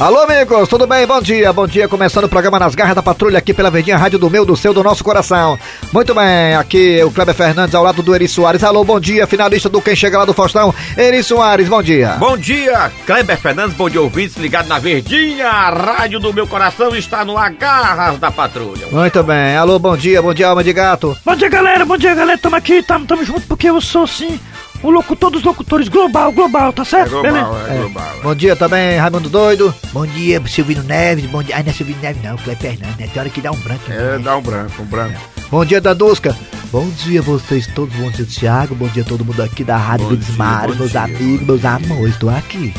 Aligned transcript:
Alô, 0.00 0.20
amigos, 0.20 0.66
tudo 0.66 0.86
bem? 0.86 1.06
Bom 1.06 1.20
dia, 1.20 1.52
bom 1.52 1.66
dia. 1.66 1.86
Começando 1.86 2.24
o 2.24 2.28
programa 2.28 2.58
Nas 2.58 2.74
Garras 2.74 2.94
da 2.94 3.02
Patrulha 3.02 3.36
aqui 3.36 3.52
pela 3.52 3.70
Verdinha 3.70 3.98
Rádio 3.98 4.18
do 4.18 4.30
meu, 4.30 4.46
do 4.46 4.56
seu, 4.56 4.72
do 4.72 4.82
nosso 4.82 5.04
coração. 5.04 5.58
Muito 5.92 6.14
bem, 6.14 6.54
aqui 6.54 7.04
o 7.04 7.10
Kleber 7.10 7.34
Fernandes 7.34 7.74
ao 7.74 7.84
lado 7.84 8.02
do 8.02 8.14
Eri 8.14 8.26
Soares. 8.26 8.64
Alô, 8.64 8.82
bom 8.82 8.98
dia, 8.98 9.26
finalista 9.26 9.68
do 9.68 9.82
Quem 9.82 9.94
Chega 9.94 10.16
lá 10.16 10.24
do 10.24 10.32
Faustão. 10.32 10.74
Eri 10.96 11.22
Soares, 11.22 11.68
bom 11.68 11.82
dia. 11.82 12.16
Bom 12.18 12.34
dia, 12.34 12.90
Kleber 13.04 13.38
Fernandes, 13.38 13.76
bom 13.76 13.90
dia, 13.90 14.00
ouvintes 14.00 14.38
ligado 14.38 14.68
na 14.68 14.78
Verdinha. 14.78 15.46
A 15.46 15.68
rádio 15.68 16.18
do 16.18 16.32
meu 16.32 16.46
coração 16.46 16.96
está 16.96 17.22
no 17.22 17.36
Agarras 17.36 18.18
da 18.18 18.30
Patrulha. 18.30 18.86
Muito 18.90 19.22
bem, 19.22 19.54
alô, 19.54 19.78
bom 19.78 19.98
dia, 19.98 20.22
bom 20.22 20.32
dia, 20.32 20.48
alma 20.48 20.64
de 20.64 20.72
gato. 20.72 21.14
Bom 21.26 21.36
dia, 21.36 21.50
galera, 21.50 21.84
bom 21.84 21.98
dia, 21.98 22.14
galera. 22.14 22.38
Tamo 22.38 22.56
aqui, 22.56 22.82
tamo, 22.82 23.04
tamo 23.04 23.22
junto 23.22 23.42
porque 23.42 23.68
eu 23.68 23.78
sou, 23.82 24.06
sim, 24.06 24.40
o 24.82 24.90
locutor 24.90 25.30
dos 25.30 25.42
locutores 25.42 25.88
global, 25.88 26.32
global, 26.32 26.72
tá 26.72 26.84
certo? 26.84 27.20
Beleza? 27.22 27.46
é 27.68 27.78
global. 27.78 28.14
Bom 28.22 28.34
dia 28.34 28.56
também, 28.56 28.98
Raimundo 28.98 29.28
Doido. 29.28 29.74
Bom 29.92 30.06
dia, 30.06 30.42
Silvino 30.46 30.82
Neves. 30.82 31.26
Bom 31.26 31.42
dia. 31.42 31.56
Ai, 31.56 31.62
não 31.62 31.70
é 31.70 31.72
Silvino 31.72 32.00
Neves, 32.00 32.22
não, 32.22 32.36
Cleber 32.36 32.56
Fernandes. 32.56 32.96
né? 32.96 33.08
Tem 33.12 33.20
hora 33.20 33.30
que 33.30 33.40
dá 33.40 33.50
um 33.50 33.58
branco. 33.58 33.90
É, 33.90 33.96
né? 33.96 34.18
dá 34.18 34.36
um 34.36 34.42
branco, 34.42 34.82
um 34.82 34.86
branco. 34.86 35.20
Bom 35.50 35.64
dia, 35.64 35.80
Dandusca. 35.80 36.36
Bom 36.70 36.88
dia, 36.90 37.20
vocês 37.20 37.66
todos. 37.66 37.94
Bom 37.96 38.10
dia, 38.10 38.24
Thiago. 38.24 38.74
Bom 38.74 38.88
dia, 38.88 39.04
todo 39.04 39.24
mundo 39.24 39.42
aqui 39.42 39.64
da 39.64 39.76
Rádio 39.76 40.06
bom 40.06 40.74
meus 40.76 40.90
dia, 40.90 41.02
amigos, 41.02 41.46
meus 41.46 41.64
amores. 41.64 42.16
Tô 42.16 42.28
aqui. 42.28 42.72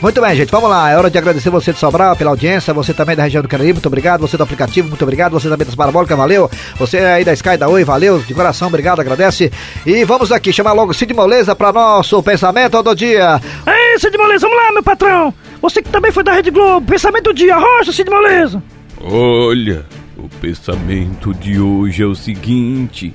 Muito 0.00 0.20
bem, 0.20 0.36
gente, 0.36 0.50
vamos 0.50 0.70
lá. 0.70 0.90
É 0.90 0.96
hora 0.96 1.10
de 1.10 1.18
agradecer 1.18 1.50
você 1.50 1.72
de 1.72 1.78
Sobral 1.78 2.14
pela 2.14 2.30
audiência, 2.30 2.72
você 2.72 2.94
também 2.94 3.16
da 3.16 3.24
região 3.24 3.42
do 3.42 3.48
Caribe, 3.48 3.72
muito 3.74 3.86
obrigado. 3.86 4.20
Você 4.20 4.36
do 4.36 4.44
aplicativo, 4.44 4.88
muito 4.88 5.02
obrigado. 5.02 5.32
Você 5.32 5.48
também 5.48 5.66
das 5.66 5.74
Parabólicas, 5.74 6.16
valeu. 6.16 6.48
Você 6.76 6.98
aí 6.98 7.24
da 7.24 7.32
Sky, 7.32 7.56
da 7.56 7.68
Oi, 7.68 7.82
valeu. 7.82 8.20
De 8.20 8.32
coração, 8.32 8.68
obrigado, 8.68 9.00
agradece. 9.00 9.50
E 9.84 10.04
vamos 10.04 10.30
aqui 10.30 10.52
chamar 10.52 10.72
logo 10.72 10.94
Cid 10.94 11.12
Moleza 11.12 11.56
para 11.56 11.72
nosso 11.72 12.22
pensamento 12.22 12.80
do 12.80 12.94
dia. 12.94 13.40
Ei, 13.66 13.98
Cid 13.98 14.16
Moleza, 14.16 14.46
vamos 14.46 14.64
lá, 14.64 14.72
meu 14.72 14.84
patrão. 14.84 15.34
Você 15.60 15.82
que 15.82 15.90
também 15.90 16.12
foi 16.12 16.22
da 16.22 16.32
Rede 16.32 16.52
Globo. 16.52 16.86
Pensamento 16.86 17.24
do 17.24 17.34
dia, 17.34 17.56
rocha, 17.56 17.90
Cid 17.90 18.08
Moleza. 18.08 18.62
Olha, 19.02 19.84
o 20.16 20.28
pensamento 20.40 21.34
de 21.34 21.58
hoje 21.58 22.04
é 22.04 22.06
o 22.06 22.14
seguinte: 22.14 23.12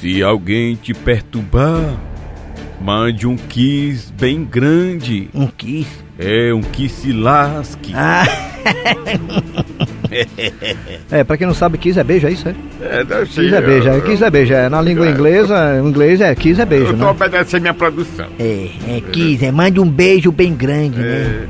se 0.00 0.22
alguém 0.22 0.76
te 0.76 0.94
perturbar, 0.94 1.98
mande 2.80 3.26
um 3.26 3.36
kiss 3.36 4.12
bem 4.12 4.44
grande. 4.44 5.28
Um 5.34 5.48
kiss. 5.48 6.03
É 6.18 6.52
um 6.54 6.60
que 6.60 6.88
se 6.88 7.12
lasque. 7.12 7.92
Ah, 7.94 8.24
É, 11.10 11.24
pra 11.24 11.36
quem 11.36 11.46
não 11.46 11.54
sabe, 11.54 11.76
kiss 11.76 11.98
é 11.98 12.04
beijo, 12.04 12.26
é 12.26 12.30
isso, 12.30 12.48
é? 12.48 12.54
É, 12.80 13.04
deve 13.04 13.26
ser. 13.32 13.42
Kiss 13.42 13.54
é 13.54 13.60
beijo, 13.60 13.88
é, 13.88 14.00
kiss 14.00 14.22
é 14.22 14.30
beijo. 14.30 14.54
É, 14.54 14.68
na 14.68 14.80
língua 14.80 15.08
inglesa, 15.08 15.80
em 15.82 15.88
inglês 15.88 16.20
é 16.20 16.32
kiss 16.34 16.60
é 16.60 16.64
beijo, 16.64 16.92
Eu 16.92 16.96
tô 16.98 17.04
né? 17.04 17.10
obedecendo 17.10 17.62
minha 17.62 17.74
produção. 17.74 18.26
é, 18.38 18.68
é 18.88 19.00
kiss. 19.12 19.44
É, 19.44 19.50
mande 19.50 19.80
um 19.80 19.88
beijo 19.88 20.30
bem 20.30 20.54
grande, 20.54 20.98
né? 21.00 21.46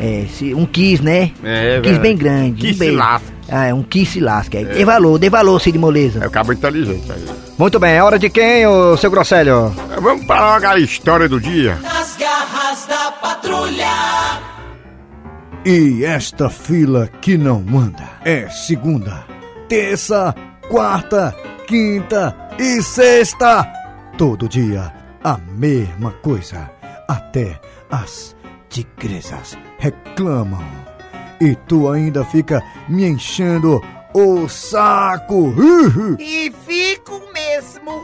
É, 0.00 0.24
se- 0.32 0.52
um 0.52 0.66
kiss, 0.66 1.00
né? 1.02 1.30
É, 1.44 1.78
um 1.78 1.82
kiss 1.82 1.98
bem 2.00 2.16
grande. 2.16 2.60
Que 2.62 2.70
um 2.70 2.72
se 2.72 2.78
beijo. 2.80 2.96
lasque. 2.98 3.28
Ah, 3.48 3.66
é 3.66 3.74
um 3.74 3.82
kiss 3.82 4.12
se 4.12 4.20
lasca. 4.20 4.58
É. 4.58 4.64
Dê 4.64 4.84
valor, 4.84 5.18
dê 5.18 5.30
valor, 5.30 5.60
Cid 5.60 5.78
Moleza. 5.78 6.20
É 6.24 6.26
o 6.26 6.30
cabo 6.30 6.52
inteligente 6.52 7.04
aí. 7.12 7.22
Muito 7.58 7.78
bem, 7.78 7.92
é 7.92 8.02
hora 8.02 8.18
de 8.18 8.28
quem, 8.30 8.66
ô 8.66 8.96
seu 8.96 9.10
Grosselho? 9.10 9.72
É, 9.96 10.00
Vamos 10.00 10.24
para 10.26 10.70
a 10.70 10.78
história 10.78 11.28
do 11.28 11.38
dia. 11.38 11.78
Nas 11.82 12.16
E 15.64 16.04
esta 16.04 16.50
fila 16.50 17.06
que 17.06 17.38
não 17.38 17.60
anda 17.78 18.18
é 18.24 18.50
segunda, 18.50 19.24
terça, 19.68 20.34
quarta, 20.68 21.32
quinta 21.68 22.36
e 22.58 22.82
sexta. 22.82 23.64
Todo 24.18 24.48
dia 24.48 24.92
a 25.22 25.38
mesma 25.38 26.10
coisa. 26.14 26.68
Até 27.06 27.60
as 27.88 28.34
tigresas 28.68 29.56
reclamam. 29.78 30.64
E 31.40 31.54
tu 31.54 31.88
ainda 31.88 32.24
fica 32.24 32.60
me 32.88 33.06
enchendo 33.06 33.80
o 34.12 34.48
saco. 34.48 35.54
E 36.18 36.52
fico 36.66 37.22
mesmo. 37.32 38.02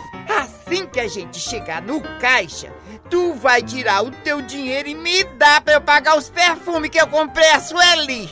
Assim 0.69 0.87
que 0.87 1.01
a 1.01 1.09
gente 1.09 1.41
chegar 1.41 1.81
no 1.81 1.99
caixa, 2.21 2.71
tu 3.09 3.33
vai 3.33 3.63
tirar 3.63 4.05
o 4.05 4.11
teu 4.11 4.43
dinheiro 4.43 4.87
e 4.87 4.95
me 4.95 5.25
dá 5.25 5.63
pra 5.63 5.73
eu 5.73 5.81
pagar 5.81 6.19
os 6.19 6.29
perfumes 6.29 6.91
que 6.91 7.01
eu 7.01 7.07
comprei 7.07 7.49
a 7.53 7.59
Sueli. 7.59 8.31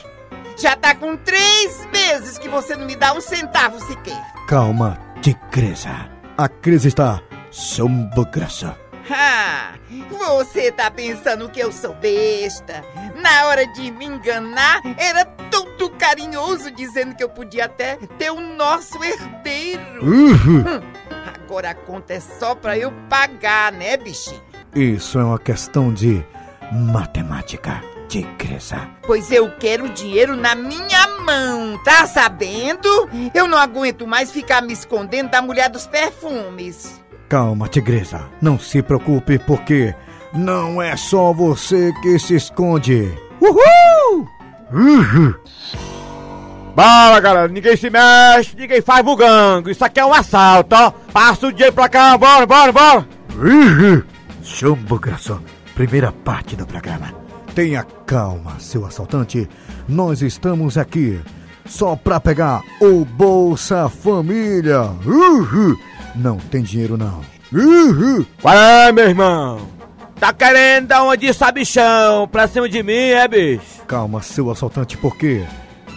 Já 0.55 0.75
tá 0.75 0.93
com 0.93 1.17
três 1.17 1.87
meses 1.91 2.37
que 2.37 2.47
você 2.47 2.75
não 2.75 2.85
me 2.85 2.95
dá 2.95 3.11
um 3.11 3.21
centavo 3.21 3.79
sequer. 3.79 4.21
Calma, 4.47 4.99
tigresa. 5.19 6.11
A 6.37 6.47
crise 6.47 6.89
está 6.89 7.19
sob 7.49 7.91
graça. 8.31 8.77
Ah, 9.09 9.73
você 10.11 10.71
tá 10.71 10.91
pensando 10.91 11.49
que 11.49 11.59
eu 11.59 11.71
sou 11.71 11.95
besta? 11.95 12.83
Na 13.15 13.47
hora 13.47 13.65
de 13.65 13.89
me 13.89 14.05
enganar, 14.05 14.81
era 14.95 15.25
todo 15.25 15.89
carinhoso 15.91 16.69
dizendo 16.69 17.15
que 17.15 17.23
eu 17.23 17.29
podia 17.29 17.65
até 17.65 17.95
ter 18.19 18.29
o 18.29 18.39
nosso 18.39 19.03
herdeiro. 19.03 20.03
Uhul. 20.03 20.59
Hum, 20.59 20.81
agora 21.47 21.69
a 21.69 21.73
conta 21.73 22.13
é 22.13 22.19
só 22.19 22.53
pra 22.53 22.77
eu 22.77 22.91
pagar, 23.09 23.71
né, 23.71 23.95
bichinho? 23.95 24.41
Isso 24.75 25.17
é 25.17 25.23
uma 25.23 25.39
questão 25.39 25.93
de 25.93 26.21
matemática, 26.73 27.81
tigresa. 28.09 28.89
Pois 29.03 29.31
eu 29.31 29.49
quero 29.57 29.85
o 29.85 29.89
dinheiro 29.89 30.35
na 30.35 30.53
minha 30.55 31.07
mão, 31.25 31.81
tá 31.85 32.05
sabendo? 32.05 32.89
Eu 33.33 33.47
não 33.47 33.57
aguento 33.57 34.05
mais 34.05 34.29
ficar 34.29 34.61
me 34.61 34.73
escondendo 34.73 35.31
da 35.31 35.41
mulher 35.41 35.69
dos 35.69 35.87
perfumes. 35.87 37.01
Calma, 37.29 37.69
tigresa. 37.69 38.25
Não 38.41 38.59
se 38.59 38.81
preocupe, 38.81 39.39
porque 39.39 39.95
não 40.33 40.81
é 40.81 40.97
só 40.97 41.31
você 41.31 41.93
que 42.01 42.19
se 42.19 42.35
esconde. 42.35 43.09
Uhul! 43.39 44.27
Uhul! 44.73 45.96
Bora, 46.77 47.19
galera, 47.19 47.47
ninguém 47.47 47.75
se 47.75 47.89
mexe, 47.89 48.55
ninguém 48.55 48.83
faz 48.83 49.03
bugango. 49.03 49.67
Isso 49.67 49.83
aqui 49.83 49.99
é 49.99 50.05
um 50.05 50.13
assalto, 50.13 50.75
ó. 50.75 50.91
Passa 51.11 51.47
o 51.47 51.51
dinheiro 51.51 51.73
pra 51.73 51.89
cá, 51.89 52.15
bora, 52.15 52.45
bora, 52.45 52.71
bora. 52.71 53.07
Chumbo 54.43 54.99
graça. 54.99 55.39
Primeira 55.73 56.11
parte 56.11 56.55
do 56.55 56.67
programa. 56.67 57.11
Tenha 57.55 57.83
calma, 58.05 58.59
seu 58.59 58.85
assaltante. 58.85 59.49
Nós 59.89 60.21
estamos 60.21 60.77
aqui 60.77 61.19
só 61.65 61.95
pra 61.95 62.19
pegar 62.19 62.61
o 62.79 63.03
Bolsa 63.03 63.89
Família. 63.89 64.83
Uhul! 65.03 65.75
Não 66.13 66.37
tem 66.37 66.61
dinheiro, 66.61 66.95
não. 66.95 67.21
Uhul! 67.51 68.23
Qual 68.39 68.53
é, 68.53 68.91
meu 68.91 69.09
irmão? 69.09 69.67
Tá 70.19 70.31
querendo 70.31 70.89
dar 70.89 71.01
uma 71.01 71.17
de 71.17 71.33
sabichão 71.33 72.27
pra 72.27 72.47
cima 72.47 72.69
de 72.69 72.83
mim, 72.83 72.93
é, 72.93 73.27
bicho? 73.27 73.81
Calma, 73.87 74.21
seu 74.21 74.51
assaltante, 74.51 74.95
porque 74.95 75.43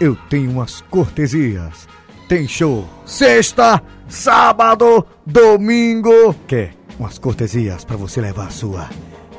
eu 0.01 0.17
tenho 0.29 0.51
umas 0.51 0.81
cortesias. 0.91 1.87
Tem 2.27 2.49
show 2.49 2.89
sexta, 3.05 3.83
sábado, 4.09 5.07
domingo. 5.27 6.35
Quer 6.47 6.73
umas 6.99 7.19
cortesias 7.19 7.85
pra 7.85 7.97
você 7.97 8.21
levar 8.21 8.47
a 8.47 8.51
sua 8.51 8.89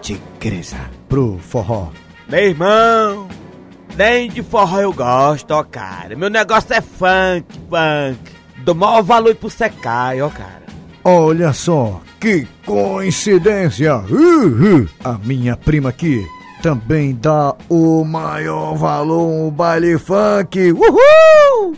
tigresa 0.01 0.77
pro 1.09 1.39
forró? 1.39 1.89
Meu 2.29 2.43
irmão, 2.43 3.27
nem 3.97 4.29
de 4.29 4.43
forró 4.43 4.79
eu 4.79 4.93
gosto, 4.93 5.51
ó, 5.51 5.63
cara. 5.63 6.15
Meu 6.15 6.29
negócio 6.29 6.73
é 6.73 6.81
funk, 6.81 7.45
funk. 7.69 8.31
Dou 8.63 8.75
maior 8.75 9.01
valor 9.01 9.35
pro 9.35 9.49
secai, 9.49 10.21
ó, 10.21 10.29
cara. 10.29 10.61
Olha 11.03 11.51
só, 11.51 11.99
que 12.19 12.47
coincidência! 12.63 14.03
A 15.03 15.13
minha 15.23 15.57
prima 15.57 15.89
aqui 15.89 16.23
também 16.61 17.15
dá 17.15 17.55
o 17.67 18.03
maior 18.03 18.75
valor 18.75 19.45
ao 19.45 19.51
baile 19.51 19.97
funk. 19.97 20.71
Uhul! 20.71 21.75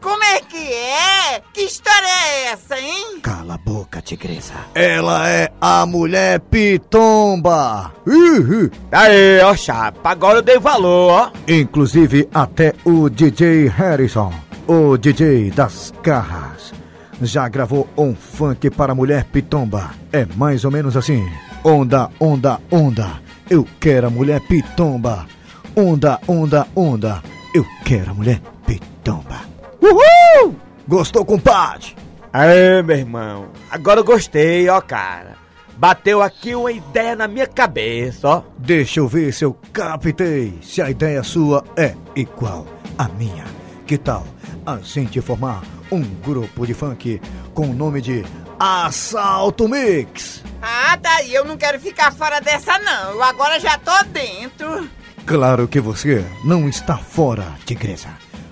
Como 0.00 0.24
é 0.24 0.40
que 0.40 0.72
é? 0.72 1.42
Que 1.52 1.62
história 1.62 2.06
é 2.06 2.52
essa, 2.52 2.78
hein? 2.78 3.20
Cala 3.22 3.54
a 3.54 3.58
boca, 3.58 4.00
tigresa. 4.00 4.54
Ela 4.74 5.28
é 5.28 5.52
a 5.60 5.84
mulher 5.84 6.40
pitomba. 6.40 7.92
Uhul. 8.06 8.70
Aí, 8.90 9.40
ó, 9.42 9.54
chapa, 9.54 10.10
agora 10.10 10.38
eu 10.38 10.42
dei 10.42 10.58
valor, 10.58 11.12
ó. 11.12 11.30
Inclusive 11.46 12.26
até 12.32 12.72
o 12.84 13.10
DJ 13.10 13.68
Harrison, 13.68 14.32
o 14.66 14.96
DJ 14.96 15.50
das 15.50 15.92
garras, 16.02 16.72
já 17.20 17.46
gravou 17.48 17.86
um 17.94 18.14
funk 18.14 18.70
para 18.70 18.92
a 18.92 18.94
mulher 18.94 19.24
pitomba. 19.24 19.90
É 20.10 20.26
mais 20.36 20.64
ou 20.64 20.70
menos 20.70 20.96
assim. 20.96 21.28
Onda, 21.62 22.08
onda, 22.18 22.58
onda. 22.70 23.20
Eu 23.50 23.66
quero 23.80 24.06
a 24.06 24.10
mulher 24.10 24.40
pitomba. 24.42 25.26
Onda, 25.74 26.20
onda, 26.28 26.68
onda. 26.76 27.20
Eu 27.52 27.66
quero 27.84 28.12
a 28.12 28.14
mulher 28.14 28.40
pitomba. 28.64 29.40
Uhul! 29.82 30.54
Gostou, 30.86 31.24
compadre? 31.24 31.96
Aí, 32.32 32.80
meu 32.84 32.96
irmão, 32.96 33.48
agora 33.68 33.98
eu 33.98 34.04
gostei, 34.04 34.68
ó, 34.68 34.80
cara. 34.80 35.34
Bateu 35.76 36.22
aqui 36.22 36.54
uma 36.54 36.70
ideia 36.70 37.16
na 37.16 37.26
minha 37.26 37.46
cabeça, 37.48 38.28
ó. 38.28 38.42
Deixa 38.56 39.00
eu 39.00 39.08
ver 39.08 39.32
se 39.32 39.44
eu 39.44 39.56
captei 39.72 40.56
se 40.62 40.80
a 40.80 40.88
ideia 40.88 41.24
sua 41.24 41.64
é 41.76 41.96
igual 42.14 42.68
à 42.96 43.08
minha. 43.08 43.46
Que 43.84 43.98
tal 43.98 44.24
a 44.64 44.76
gente 44.76 45.20
formar 45.20 45.64
um 45.90 46.02
grupo 46.02 46.64
de 46.64 46.72
funk 46.72 47.20
com 47.52 47.70
o 47.70 47.74
nome 47.74 48.00
de 48.00 48.24
Assalto 48.62 49.66
Mix? 49.66 50.42
Ah, 50.60 50.94
daí 51.00 51.32
eu 51.32 51.46
não 51.46 51.56
quero 51.56 51.80
ficar 51.80 52.12
fora 52.12 52.40
dessa, 52.40 52.78
não. 52.78 53.12
Eu 53.12 53.22
agora 53.22 53.58
já 53.58 53.78
tô 53.78 54.04
dentro. 54.12 54.86
Claro 55.24 55.66
que 55.66 55.80
você 55.80 56.22
não 56.44 56.68
está 56.68 56.98
fora, 56.98 57.54
tigresa. 57.64 58.08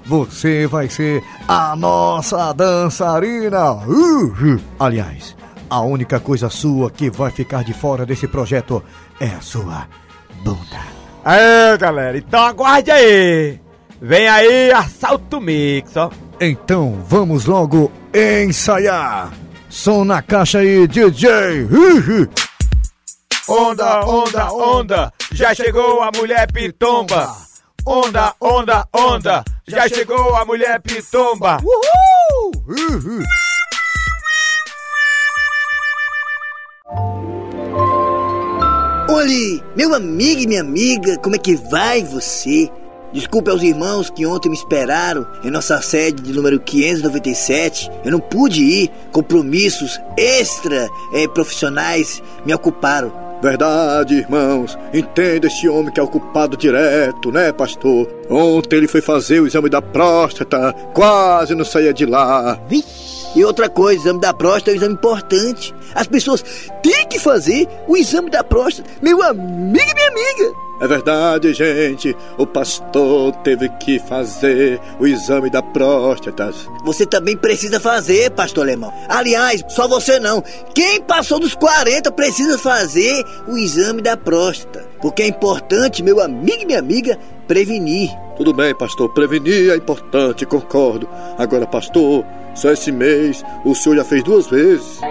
Você 0.06 0.66
vai 0.66 0.88
ser 0.88 1.22
a 1.46 1.76
nossa 1.76 2.54
dançarina. 2.54 3.72
Uhul. 3.72 4.58
Aliás, 4.80 5.36
a 5.68 5.82
única 5.82 6.18
coisa 6.18 6.48
sua 6.48 6.90
que 6.90 7.10
vai 7.10 7.30
ficar 7.30 7.62
de 7.62 7.74
fora 7.74 8.06
desse 8.06 8.26
projeto 8.26 8.82
é 9.20 9.26
a 9.26 9.42
sua 9.42 9.86
bunda. 10.42 10.80
Aê, 11.22 11.76
galera, 11.76 12.16
então 12.16 12.40
aguarde 12.40 12.90
aí. 12.90 13.60
Vem 14.00 14.26
aí, 14.26 14.72
assalto 14.72 15.38
mix, 15.38 15.94
ó. 15.96 16.10
Então 16.40 17.04
vamos 17.06 17.44
logo 17.44 17.92
ensaiar. 18.14 19.30
Som 19.68 20.04
na 20.04 20.22
caixa 20.22 20.58
aí, 20.58 20.86
DJ. 20.86 21.64
Uhul. 21.70 22.28
Onda, 23.48 24.04
onda, 24.04 24.52
onda, 24.52 25.12
já 25.32 25.54
chegou 25.54 26.02
a 26.02 26.10
mulher 26.14 26.52
pitomba. 26.52 27.34
Onda, 27.86 28.34
onda, 28.38 28.86
onda, 28.92 29.42
já 29.66 29.88
chegou 29.88 30.36
a 30.36 30.44
mulher 30.44 30.82
pitomba. 30.82 31.58
Uhul. 31.64 33.22
Olhe, 39.10 39.64
meu 39.74 39.94
amigo 39.94 40.42
e 40.42 40.46
minha 40.46 40.60
amiga, 40.60 41.16
como 41.18 41.34
é 41.34 41.38
que 41.38 41.56
vai 41.56 42.04
você? 42.04 42.70
Desculpe 43.12 43.50
aos 43.50 43.62
irmãos 43.62 44.10
que 44.10 44.26
ontem 44.26 44.50
me 44.50 44.54
esperaram 44.54 45.26
em 45.42 45.50
nossa 45.50 45.80
sede 45.80 46.22
de 46.22 46.32
número 46.32 46.60
597. 46.60 47.90
Eu 48.04 48.12
não 48.12 48.20
pude 48.20 48.62
ir, 48.62 48.90
compromissos 49.10 49.98
extra 50.16 50.88
eh, 51.14 51.26
profissionais 51.28 52.22
me 52.44 52.52
ocuparam. 52.52 53.28
Verdade, 53.40 54.16
irmãos. 54.16 54.76
Entenda 54.92 55.46
esse 55.46 55.68
homem 55.68 55.92
que 55.92 56.00
é 56.00 56.02
ocupado 56.02 56.56
direto, 56.56 57.30
né, 57.30 57.52
pastor? 57.52 58.08
Ontem 58.28 58.76
ele 58.76 58.88
foi 58.88 59.00
fazer 59.00 59.40
o 59.40 59.46
exame 59.46 59.70
da 59.70 59.80
próstata, 59.80 60.74
quase 60.92 61.54
não 61.54 61.64
saía 61.64 61.94
de 61.94 62.04
lá. 62.04 62.60
E 63.36 63.44
outra 63.44 63.68
coisa, 63.68 64.00
o 64.00 64.02
exame 64.02 64.20
da 64.20 64.34
próstata 64.34 64.70
é 64.70 64.74
um 64.74 64.76
exame 64.76 64.94
importante. 64.94 65.74
As 65.94 66.06
pessoas 66.06 66.44
têm 66.82 67.06
que 67.08 67.18
fazer 67.18 67.68
o 67.86 67.96
exame 67.96 68.28
da 68.28 68.42
próstata. 68.42 68.90
Meu 69.00 69.22
amigo 69.22 69.78
e 69.78 69.94
minha 69.94 70.08
amiga. 70.08 70.67
É 70.80 70.86
verdade, 70.86 71.52
gente. 71.52 72.16
O 72.36 72.46
pastor 72.46 73.32
teve 73.42 73.68
que 73.80 73.98
fazer 73.98 74.80
o 75.00 75.06
exame 75.06 75.50
da 75.50 75.60
próstata. 75.60 76.52
Você 76.84 77.04
também 77.04 77.36
precisa 77.36 77.80
fazer, 77.80 78.30
pastor 78.30 78.64
alemão. 78.64 78.92
Aliás, 79.08 79.64
só 79.68 79.88
você 79.88 80.20
não. 80.20 80.42
Quem 80.74 81.02
passou 81.02 81.40
dos 81.40 81.54
40 81.54 82.12
precisa 82.12 82.56
fazer 82.58 83.24
o 83.48 83.58
exame 83.58 84.00
da 84.00 84.16
próstata. 84.16 84.86
Porque 85.00 85.22
é 85.22 85.26
importante, 85.26 86.02
meu 86.02 86.20
amigo 86.20 86.62
e 86.62 86.66
minha 86.66 86.78
amiga, 86.78 87.18
prevenir. 87.48 88.10
Tudo 88.36 88.52
bem, 88.52 88.72
pastor. 88.72 89.12
Prevenir 89.12 89.72
é 89.72 89.76
importante, 89.76 90.46
concordo. 90.46 91.08
Agora, 91.36 91.66
pastor, 91.66 92.24
só 92.54 92.70
esse 92.70 92.92
mês 92.92 93.42
o 93.64 93.74
senhor 93.74 93.96
já 93.96 94.04
fez 94.04 94.22
duas 94.22 94.46
vezes. 94.46 95.00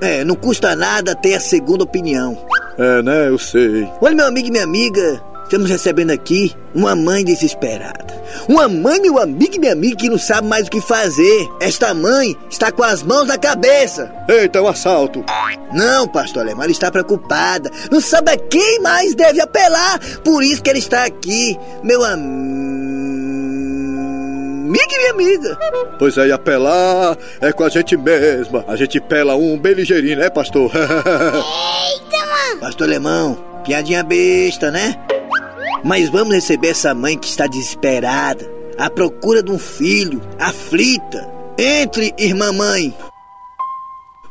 É, 0.00 0.24
não 0.24 0.36
custa 0.36 0.76
nada 0.76 1.16
ter 1.16 1.34
a 1.34 1.40
segunda 1.40 1.82
opinião. 1.82 2.38
É, 2.78 3.02
né? 3.02 3.28
Eu 3.28 3.38
sei. 3.38 3.88
Olha, 4.00 4.14
meu 4.14 4.26
amigo 4.26 4.46
e 4.48 4.50
minha 4.52 4.62
amiga, 4.62 5.20
estamos 5.42 5.68
recebendo 5.68 6.12
aqui 6.12 6.54
uma 6.74 6.94
mãe 6.94 7.24
desesperada. 7.24 8.06
Uma 8.48 8.68
mãe, 8.68 9.00
meu 9.00 9.18
amigo 9.18 9.56
e 9.56 9.58
minha 9.58 9.72
amiga, 9.72 9.96
que 9.96 10.08
não 10.08 10.18
sabe 10.18 10.46
mais 10.46 10.68
o 10.68 10.70
que 10.70 10.80
fazer. 10.80 11.48
Esta 11.60 11.92
mãe 11.92 12.36
está 12.48 12.70
com 12.70 12.84
as 12.84 13.02
mãos 13.02 13.26
na 13.26 13.36
cabeça. 13.36 14.12
Eita, 14.28 14.58
é 14.58 14.62
um 14.62 14.68
assalto. 14.68 15.24
Não, 15.72 16.06
pastor 16.06 16.42
Alemão, 16.42 16.62
ela 16.62 16.70
está 16.70 16.90
preocupada. 16.90 17.70
Não 17.90 18.00
sabe 18.00 18.30
a 18.30 18.36
quem 18.36 18.80
mais 18.80 19.14
deve 19.14 19.40
apelar. 19.40 19.98
Por 20.22 20.44
isso 20.44 20.62
que 20.62 20.70
ela 20.70 20.78
está 20.78 21.04
aqui. 21.04 21.58
Meu 21.82 22.04
amigo 22.04 22.58
e 24.68 24.98
minha 24.98 25.10
amiga. 25.10 25.58
Pois 25.98 26.16
é, 26.18 26.28
e 26.28 26.32
apelar 26.32 27.16
é 27.40 27.52
com 27.52 27.64
a 27.64 27.68
gente 27.68 27.96
mesma. 27.96 28.64
A 28.68 28.76
gente 28.76 29.00
pela 29.00 29.34
um 29.34 29.58
bem 29.58 29.74
ligeirinho, 29.74 30.18
né, 30.18 30.30
pastor? 30.30 30.70
Pastor 32.68 32.86
Alemão, 32.86 33.36
piadinha 33.64 34.04
besta, 34.04 34.70
né? 34.70 34.94
Mas 35.82 36.10
vamos 36.10 36.34
receber 36.34 36.68
essa 36.68 36.94
mãe 36.94 37.16
que 37.16 37.26
está 37.26 37.46
desesperada, 37.46 38.46
à 38.76 38.90
procura 38.90 39.42
de 39.42 39.50
um 39.50 39.58
filho, 39.58 40.20
aflita. 40.38 41.26
Entre, 41.56 42.12
irmã 42.18 42.52
mãe. 42.52 42.94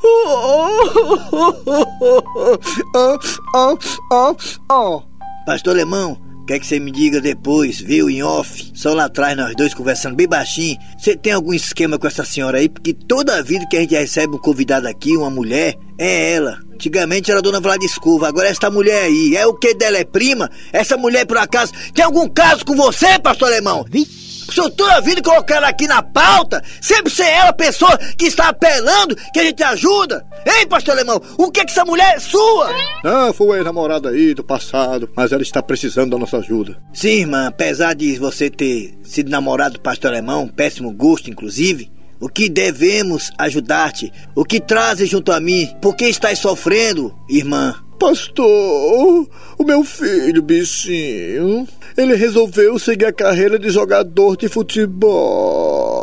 Pastor 5.48 5.74
Alemão, 5.74 6.16
quer 6.48 6.60
que 6.60 6.66
você 6.66 6.80
me 6.80 6.92
diga 6.92 7.20
depois, 7.20 7.80
viu, 7.82 8.10
em 8.10 8.24
off, 8.24 8.72
só 8.74 8.94
lá 8.94 9.06
atrás 9.06 9.36
nós 9.36 9.54
dois 9.56 9.74
conversando 9.74 10.16
bem 10.16 10.28
baixinho. 10.28 10.78
Você 10.98 11.16
tem 11.16 11.34
algum 11.34 11.54
esquema 11.54 12.00
com 12.00 12.08
essa 12.08 12.24
senhora 12.24 12.58
aí? 12.58 12.70
Porque 12.70 12.94
toda 12.94 13.44
vida 13.44 13.68
que 13.70 13.76
a 13.76 13.82
gente 13.82 13.94
recebe 13.94 14.36
um 14.36 14.40
convidado 14.40 14.88
aqui, 14.88 15.16
uma 15.18 15.30
mulher, 15.30 15.76
é 16.00 16.32
ela. 16.34 16.60
Antigamente 16.74 17.30
era 17.30 17.40
a 17.40 17.44
dona 17.44 17.60
Vladiscova, 17.60 18.30
agora 18.30 18.48
esta 18.48 18.72
mulher 18.72 19.04
aí. 19.04 19.36
É 19.36 19.46
o 19.46 19.54
que 19.54 19.74
dela 19.74 19.98
é 19.98 20.06
prima? 20.06 20.50
Essa 20.72 20.96
mulher, 20.96 21.26
por 21.26 21.38
acaso, 21.38 21.74
tem 21.94 22.06
algum 22.06 22.30
caso 22.30 22.64
com 22.66 22.76
você, 22.76 23.20
pastor 23.20 23.50
alemão? 23.50 23.82
O 23.82 24.08
senhor 24.54 24.70
toda 24.72 24.96
a 24.96 25.02
vida 25.02 25.22
colocar 25.22 25.56
ela 25.56 25.70
aqui 25.70 25.88
na 25.88 26.02
pauta, 26.02 26.64
sempre 26.82 27.12
ser 27.12 27.28
ela 27.28 27.50
a 27.50 27.54
pessoa 27.54 27.98
que 28.18 28.26
está 28.26 28.50
apelando, 28.50 29.16
que 29.34 29.40
a 29.40 29.44
gente 29.44 29.64
ajuda. 29.64 30.26
Ei, 30.46 30.66
pastor 30.66 30.94
alemão, 30.94 31.22
o 31.38 31.52
que 31.52 31.66
que 31.66 31.72
essa 31.72 31.86
mulher 31.86 32.16
é 32.16 32.20
sua? 32.20 32.70
Ah, 33.04 33.32
foi 33.34 33.48
uma 33.48 33.56
ex-namorada 33.58 34.10
aí 34.10 34.34
do 34.34 34.44
passado, 34.44 35.10
mas 35.16 35.32
ela 35.32 35.42
está 35.42 35.62
precisando 35.62 36.12
da 36.12 36.18
nossa 36.18 36.38
ajuda. 36.38 36.78
Sim, 36.94 37.20
irmã, 37.20 37.48
apesar 37.48 37.94
de 37.94 38.18
você 38.18 38.50
ter 38.50 38.98
sido 39.04 39.30
namorado 39.30 39.76
do 39.76 39.82
pastor 39.82 40.12
alemão, 40.12 40.48
péssimo 40.48 40.92
gosto, 40.92 41.30
inclusive, 41.30 41.92
o 42.20 42.28
que 42.28 42.50
devemos 42.50 43.32
ajudar-te? 43.38 44.12
O 44.36 44.44
que 44.44 44.60
trazes 44.60 45.10
junto 45.10 45.32
a 45.32 45.40
mim? 45.40 45.70
Por 45.82 45.96
que 45.96 46.06
estás 46.06 46.40
sofrendo, 46.40 47.16
irmã? 47.30 47.76
Pastor, 48.00 49.28
o 49.58 49.64
meu 49.64 49.84
filho, 49.84 50.42
bichinho, 50.42 51.68
ele 51.98 52.16
resolveu 52.16 52.78
seguir 52.78 53.06
a 53.06 53.14
carreira 53.14 53.58
de 53.58 53.70
jogador 53.72 54.38
de 54.38 54.48
futebol. 54.48 55.98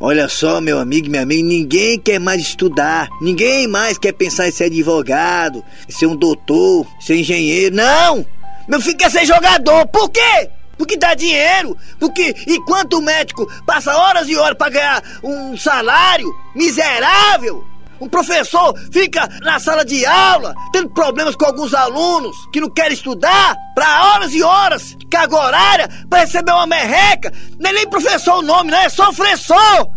Olha 0.00 0.28
só, 0.28 0.60
meu 0.60 0.78
amigo 0.78 1.08
minha 1.08 1.22
amiga, 1.22 1.42
ninguém 1.42 1.98
quer 1.98 2.20
mais 2.20 2.40
estudar. 2.40 3.08
Ninguém 3.20 3.66
mais 3.66 3.98
quer 3.98 4.12
pensar 4.12 4.46
em 4.46 4.52
ser 4.52 4.64
advogado, 4.64 5.64
em 5.88 5.92
ser 5.92 6.06
um 6.06 6.14
doutor, 6.14 6.86
ser 7.00 7.16
engenheiro. 7.16 7.74
Não! 7.74 8.24
Meu 8.68 8.80
filho 8.80 8.98
quer 8.98 9.10
ser 9.10 9.24
jogador. 9.26 9.86
Por 9.88 10.10
quê? 10.10 10.50
Porque 10.76 10.96
dá 10.96 11.14
dinheiro. 11.14 11.76
Porque 11.98 12.34
enquanto 12.46 12.98
o 12.98 13.02
médico 13.02 13.50
passa 13.64 13.96
horas 13.96 14.28
e 14.28 14.36
horas 14.36 14.58
para 14.58 14.70
ganhar 14.70 15.02
um 15.22 15.56
salário 15.56 16.32
miserável, 16.54 17.64
um 18.04 18.08
professor 18.08 18.74
fica 18.92 19.28
na 19.42 19.58
sala 19.58 19.84
de 19.84 20.04
aula 20.04 20.54
tendo 20.72 20.90
problemas 20.90 21.34
com 21.34 21.46
alguns 21.46 21.74
alunos 21.74 22.36
que 22.52 22.60
não 22.60 22.70
querem 22.70 22.94
estudar 22.94 23.56
para 23.74 24.14
horas 24.14 24.32
e 24.32 24.42
horas 24.42 24.96
carga 25.14 25.36
horária 25.36 25.88
para 26.10 26.20
receber 26.20 26.52
uma 26.52 26.66
merreca. 26.66 27.32
Não 27.58 27.70
é 27.70 27.72
nem 27.72 27.88
professor 27.88 28.38
o 28.38 28.42
nome, 28.42 28.70
não 28.70 28.78
é 28.78 28.88
só 28.88 29.12
professor. 29.12 29.88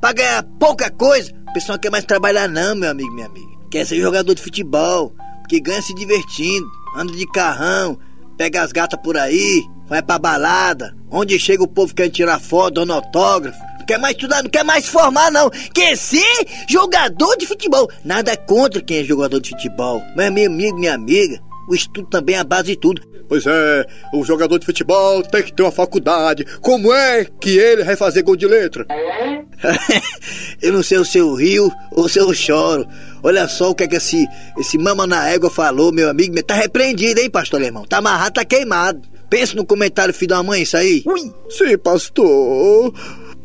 Para 0.00 0.12
ganhar 0.12 0.42
pouca 0.60 0.90
coisa. 0.90 1.32
O 1.48 1.52
pessoal 1.54 1.76
não 1.76 1.80
quer 1.80 1.90
mais 1.90 2.04
trabalhar 2.04 2.46
não, 2.46 2.74
meu 2.76 2.90
amigo, 2.90 3.12
minha 3.12 3.26
amiga. 3.26 3.46
Quer 3.70 3.86
ser 3.86 4.00
jogador 4.00 4.34
de 4.34 4.42
futebol, 4.42 5.14
que 5.48 5.58
ganha 5.60 5.80
se 5.80 5.94
divertindo, 5.94 6.66
anda 6.94 7.12
de 7.12 7.26
carrão, 7.28 7.98
pega 8.36 8.62
as 8.62 8.72
gatas 8.72 9.00
por 9.02 9.16
aí, 9.16 9.64
vai 9.88 10.02
pra 10.02 10.18
balada, 10.18 10.94
onde 11.10 11.38
chega 11.38 11.62
o 11.62 11.68
povo 11.68 11.94
quer 11.94 12.10
tirar 12.10 12.38
foto, 12.38 12.74
dando 12.74 12.92
autógrafo. 12.92 13.58
Não 13.86 13.94
quer 13.94 13.98
mais 14.00 14.16
estudar, 14.16 14.42
não 14.42 14.50
quer 14.50 14.64
mais 14.64 14.88
formar, 14.88 15.30
não. 15.30 15.48
Quer 15.72 15.96
ser 15.96 16.44
jogador 16.68 17.36
de 17.36 17.46
futebol. 17.46 17.88
Nada 18.04 18.36
contra 18.36 18.82
quem 18.82 18.98
é 18.98 19.04
jogador 19.04 19.40
de 19.40 19.50
futebol. 19.50 20.02
Mas 20.16 20.32
meu 20.32 20.50
amigo, 20.50 20.76
minha 20.76 20.92
amiga, 20.92 21.38
o 21.68 21.74
estudo 21.74 22.08
também 22.10 22.34
é 22.34 22.40
a 22.40 22.44
base 22.44 22.72
de 22.72 22.76
tudo. 22.76 23.00
Pois 23.28 23.46
é, 23.46 23.86
o 24.12 24.24
jogador 24.24 24.58
de 24.58 24.66
futebol 24.66 25.22
tem 25.22 25.44
que 25.44 25.52
ter 25.52 25.62
uma 25.62 25.70
faculdade. 25.70 26.44
Como 26.60 26.92
é 26.92 27.26
que 27.40 27.56
ele 27.56 27.84
vai 27.84 27.94
fazer 27.94 28.22
gol 28.22 28.34
de 28.34 28.48
letra? 28.48 28.86
eu 30.60 30.72
não 30.72 30.82
sei 30.82 31.04
se 31.04 31.18
eu 31.18 31.32
rio 31.34 31.70
ou 31.92 32.08
se 32.08 32.18
eu 32.18 32.34
choro. 32.34 32.88
Olha 33.22 33.46
só 33.46 33.70
o 33.70 33.74
que 33.74 33.84
é 33.84 33.86
que 33.86 33.94
esse, 33.94 34.26
esse 34.58 34.76
mama 34.78 35.06
na 35.06 35.28
égua 35.28 35.48
falou, 35.48 35.92
meu 35.92 36.10
amigo. 36.10 36.42
Tá 36.42 36.54
repreendido, 36.56 37.20
hein, 37.20 37.30
pastor 37.30 37.60
alemão? 37.60 37.84
Tá 37.84 37.98
amarrado, 37.98 38.34
tá 38.34 38.44
queimado. 38.44 39.02
Pensa 39.30 39.54
no 39.54 39.64
comentário, 39.64 40.12
filho 40.12 40.30
da 40.30 40.42
mãe, 40.42 40.62
isso 40.62 40.76
aí. 40.76 41.04
Ui. 41.06 41.32
Sim, 41.50 41.78
pastor. 41.78 42.92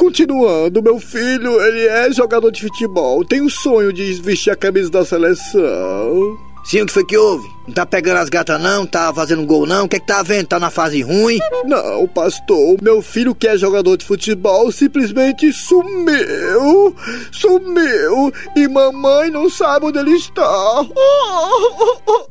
Continuando, 0.01 0.81
meu 0.81 0.99
filho, 0.99 1.61
ele 1.61 1.85
é 1.85 2.11
jogador 2.11 2.49
de 2.49 2.59
futebol. 2.59 3.23
Tem 3.23 3.39
o 3.39 3.51
sonho 3.51 3.93
de 3.93 4.13
vestir 4.13 4.49
a 4.49 4.55
camisa 4.55 4.89
da 4.89 5.05
seleção. 5.05 6.39
Sim, 6.65 6.81
o 6.81 6.85
que 6.87 6.91
foi 6.91 7.05
que 7.05 7.15
houve? 7.15 7.47
Não 7.67 7.75
tá 7.75 7.85
pegando 7.85 8.17
as 8.17 8.27
gatas 8.27 8.59
não? 8.59 8.83
Tá 8.83 9.13
fazendo 9.13 9.45
gol 9.45 9.67
não? 9.67 9.85
O 9.85 9.87
que 9.87 9.97
é 9.97 9.99
que 9.99 10.07
tá 10.07 10.23
vendo? 10.23 10.47
Tá 10.47 10.59
na 10.59 10.71
fase 10.71 11.03
ruim? 11.03 11.37
Não, 11.65 12.07
pastor. 12.07 12.81
Meu 12.81 12.99
filho 13.03 13.35
que 13.35 13.47
é 13.47 13.55
jogador 13.55 13.95
de 13.95 14.03
futebol 14.03 14.71
simplesmente 14.71 15.53
sumiu. 15.53 16.95
Sumiu. 17.31 18.33
e 18.55 18.67
mamãe 18.67 19.29
não 19.29 19.51
sabe 19.51 19.85
onde 19.85 19.99
ele 19.99 20.13
está. 20.13 20.81
Oh, 20.81 20.89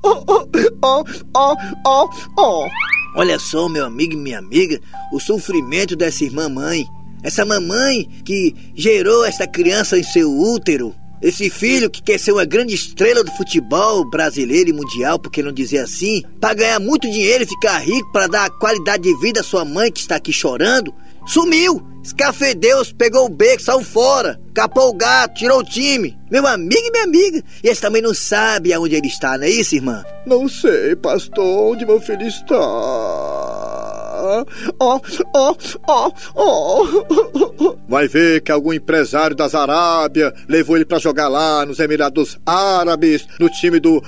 oh, 0.03 1.05
oh, 1.87 2.11
oh. 2.37 2.69
Olha 3.15 3.39
só, 3.39 3.69
meu 3.69 3.85
amigo 3.85 4.15
e 4.15 4.17
minha 4.17 4.41
amiga, 4.41 4.81
o 5.13 5.21
sofrimento 5.21 5.95
dessa 5.95 6.25
irmã 6.25 6.49
mãe. 6.49 6.85
Essa 7.23 7.45
mamãe 7.45 8.09
que 8.25 8.55
gerou 8.75 9.25
essa 9.25 9.47
criança 9.47 9.99
em 9.99 10.03
seu 10.03 10.31
útero. 10.31 10.95
Esse 11.23 11.51
filho 11.51 11.91
que 11.91 12.03
quer 12.03 12.19
ser 12.19 12.33
uma 12.33 12.47
grande 12.47 12.75
estrela 12.75 13.23
do 13.23 13.31
futebol 13.33 14.09
brasileiro 14.09 14.71
e 14.71 14.73
mundial, 14.73 15.19
por 15.19 15.31
que 15.31 15.43
não 15.43 15.53
dizer 15.53 15.79
assim, 15.79 16.23
para 16.41 16.55
ganhar 16.55 16.81
muito 16.81 17.11
dinheiro 17.11 17.45
e 17.45 17.47
ficar 17.47 17.79
rico, 17.79 18.11
para 18.11 18.27
dar 18.27 18.49
qualidade 18.51 19.03
de 19.03 19.15
vida 19.21 19.41
à 19.41 19.45
sua 19.45 19.63
mãe 19.63 19.93
que 19.93 20.01
está 20.01 20.17
aqui 20.17 20.33
chorando, 20.33 20.95
sumiu! 21.27 21.91
Escafedeu, 22.03 22.83
pegou 22.97 23.27
o 23.27 23.29
beco, 23.29 23.63
saiu 23.63 23.85
fora, 23.85 24.41
capou 24.55 24.89
o 24.89 24.95
gato, 24.95 25.35
tirou 25.35 25.59
o 25.61 25.65
time. 25.65 26.19
Meu 26.31 26.47
amigo 26.47 26.87
e 26.87 26.91
minha 26.91 27.05
amiga. 27.05 27.45
E 27.63 27.69
esse 27.69 27.81
também 27.81 28.01
não 28.01 28.15
sabe 28.15 28.73
aonde 28.73 28.95
ele 28.95 29.09
está, 29.09 29.37
não 29.37 29.45
é 29.45 29.51
isso, 29.51 29.75
irmã? 29.75 30.03
Não 30.27 30.49
sei, 30.49 30.97
pastor, 30.97 31.45
onde 31.45 31.85
meu 31.85 32.01
filho 32.01 32.27
está. 32.27 34.00
Oh, 34.21 34.45
oh, 34.79 35.01
oh, 35.87 36.13
oh. 36.35 37.77
Vai 37.89 38.07
ver 38.07 38.43
que 38.43 38.53
algum 38.53 38.73
empresário 38.73 39.35
das 39.35 39.55
Arábia 39.55 40.33
levou 40.47 40.77
ele 40.77 40.85
pra 40.85 40.99
jogar 40.99 41.29
lá 41.29 41.65
nos 41.65 41.81
Emirados 41.81 42.39
Árabes, 42.45 43.27
no 43.39 43.49
time 43.49 43.81
do 43.81 44.03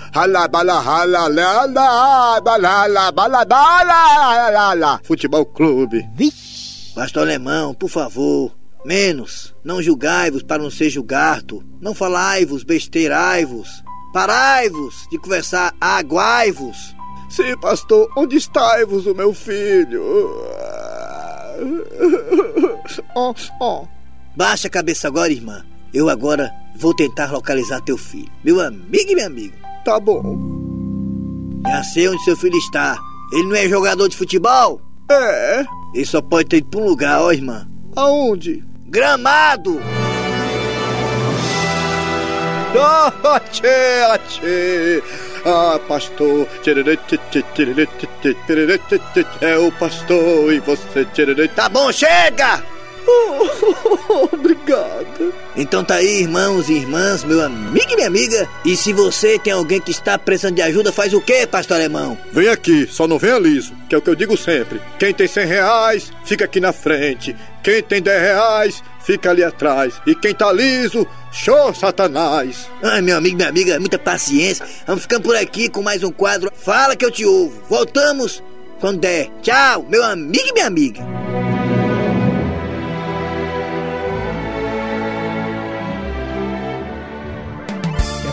Futebol 5.03 5.47
Clube. 5.47 6.07
Pastor 6.95 7.23
Alemão, 7.23 7.73
por 7.73 7.89
favor, 7.89 8.55
menos. 8.85 9.55
Não 9.65 9.83
julgai-vos 9.83 10.43
para 10.43 10.63
não 10.63 10.71
ser 10.71 10.91
julgado. 10.91 11.65
Não 11.81 11.95
falai-vos, 11.95 12.65
besteirai-vos. 12.65 13.83
Parai-vos 14.13 15.07
de 15.11 15.19
conversar, 15.19 15.73
aguai-vos. 15.81 16.95
Sim, 17.33 17.57
pastor, 17.57 18.11
onde 18.15 18.37
estai-vos 18.37 19.07
o 19.07 19.15
meu 19.15 19.33
filho? 19.33 20.03
Oh, 23.15 23.35
oh. 23.61 23.87
Baixa 24.37 24.67
a 24.67 24.71
cabeça 24.71 25.07
agora, 25.07 25.33
irmã. 25.33 25.65
Eu 25.95 26.09
agora 26.09 26.51
vou 26.77 26.95
tentar 26.95 27.31
localizar 27.31 27.81
teu 27.81 27.97
filho. 27.97 28.31
Meu 28.43 28.61
amigo 28.61 29.11
e 29.11 29.15
minha 29.15 29.27
amiga. 29.27 29.55
Tá 29.85 30.01
bom. 30.01 30.37
Já 31.67 31.85
sei 31.85 32.09
onde 32.09 32.25
seu 32.25 32.37
filho 32.37 32.57
está. 32.57 32.99
Ele 33.33 33.45
não 33.45 33.57
é 33.57 33.69
jogador 33.69 34.09
de 34.09 34.17
futebol? 34.17 34.81
É. 35.11 35.65
Ele 35.95 36.05
só 36.05 36.21
pode 36.21 36.49
ter 36.49 36.57
ido 36.59 36.69
pra 36.71 36.81
um 36.81 36.89
lugar, 36.89 37.21
ó, 37.23 37.33
irmã. 37.33 37.69
Aonde? 37.95 38.65
Gramado! 38.89 39.81
Ah, 42.79 43.41
tchê, 43.53 44.19
tchê. 44.29 45.03
Ah, 45.45 45.81
pastor. 45.89 46.49
É 49.41 49.59
o 49.59 49.73
pastor 49.73 50.53
e 50.53 50.61
você. 50.61 51.07
Tá 51.55 51.69
bom, 51.69 51.91
chega! 51.93 52.63
Oh, 53.07 54.29
obrigado. 54.33 55.35
Então 55.57 55.85
tá 55.85 55.97
aí, 55.97 56.21
irmãos 56.23 56.69
e 56.69 56.75
irmãs, 56.75 57.25
meu 57.25 57.41
amigo 57.41 57.87
e 57.91 57.97
minha 57.97 58.07
amiga. 58.07 58.49
E 58.65 58.77
se 58.77 58.93
você 58.93 59.39
tem 59.39 59.53
alguém 59.53 59.81
que 59.81 59.91
está 59.91 60.17
precisando 60.17 60.57
de 60.57 60.63
ajuda, 60.63 60.93
faz 60.93 61.13
o 61.13 61.21
quê, 61.21 61.47
pastor 61.47 61.77
alemão? 61.79 62.17
Vem 62.31 62.49
aqui, 62.49 62.87
só 62.87 63.09
não 63.09 63.19
venha 63.19 63.39
liso, 63.39 63.75
que 63.89 63.95
é 63.95 63.99
o 63.99 64.03
que 64.03 64.11
eu 64.11 64.15
digo 64.15 64.37
sempre. 64.37 64.81
Quem 64.99 65.13
tem 65.13 65.27
cem 65.27 65.47
reais, 65.47 66.13
fica 66.25 66.45
aqui 66.45 66.61
na 66.61 66.73
frente. 66.73 67.35
Quem 67.63 67.83
tem 67.83 68.01
dez 68.01 68.23
reais, 68.23 68.83
fica 69.05 69.31
ali 69.31 69.43
atrás. 69.43 70.01
E 70.07 70.15
quem 70.15 70.35
tá 70.35 70.53
liso, 70.53 71.07
show 71.31 71.75
satanás. 71.75 72.69
Ai, 72.83 73.03
meu 73.03 73.17
amigo 73.17 73.35
e 73.35 73.37
minha 73.37 73.49
amiga, 73.49 73.81
muita 73.81 73.99
paciência. 73.99 74.67
Vamos 74.87 75.03
ficando 75.03 75.23
por 75.23 75.37
aqui 75.37 75.69
com 75.69 75.83
mais 75.83 76.03
um 76.03 76.11
quadro. 76.11 76.51
Fala 76.55 76.97
que 76.97 77.05
eu 77.05 77.11
te 77.11 77.25
ouvo. 77.25 77.63
Voltamos 77.69 78.43
quando 78.81 79.01
der. 79.01 79.29
Tchau, 79.43 79.87
meu 79.89 80.05
amigo 80.05 80.49
e 80.49 80.53
minha 80.53 80.67
amiga. 80.67 81.03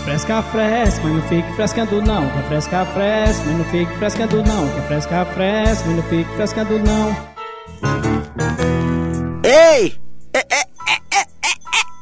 Fresca, 0.09 0.41
fresca, 0.41 1.01
mas 1.03 1.13
não 1.13 1.21
fique 1.29 1.53
frescando 1.53 2.01
não. 2.01 2.27
Quer 2.31 2.47
fresca, 2.47 2.85
fresca, 2.85 3.43
mas 3.45 3.57
não 3.57 3.65
fique 3.65 3.97
frescando 3.97 4.43
não. 4.43 4.67
Quer 4.69 4.87
fresca, 4.87 5.25
fresca, 5.25 5.83
mas 5.85 5.95
não 5.95 6.03
fique 6.03 6.35
frescando 6.35 6.79
não. 6.79 7.15
Ei! 9.43 10.08
É, 10.49 10.61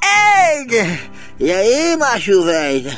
é, 0.03 0.75
é. 0.79 1.00
E 1.39 1.51
aí, 1.51 1.96
macho 1.98 2.44
velho? 2.44 2.91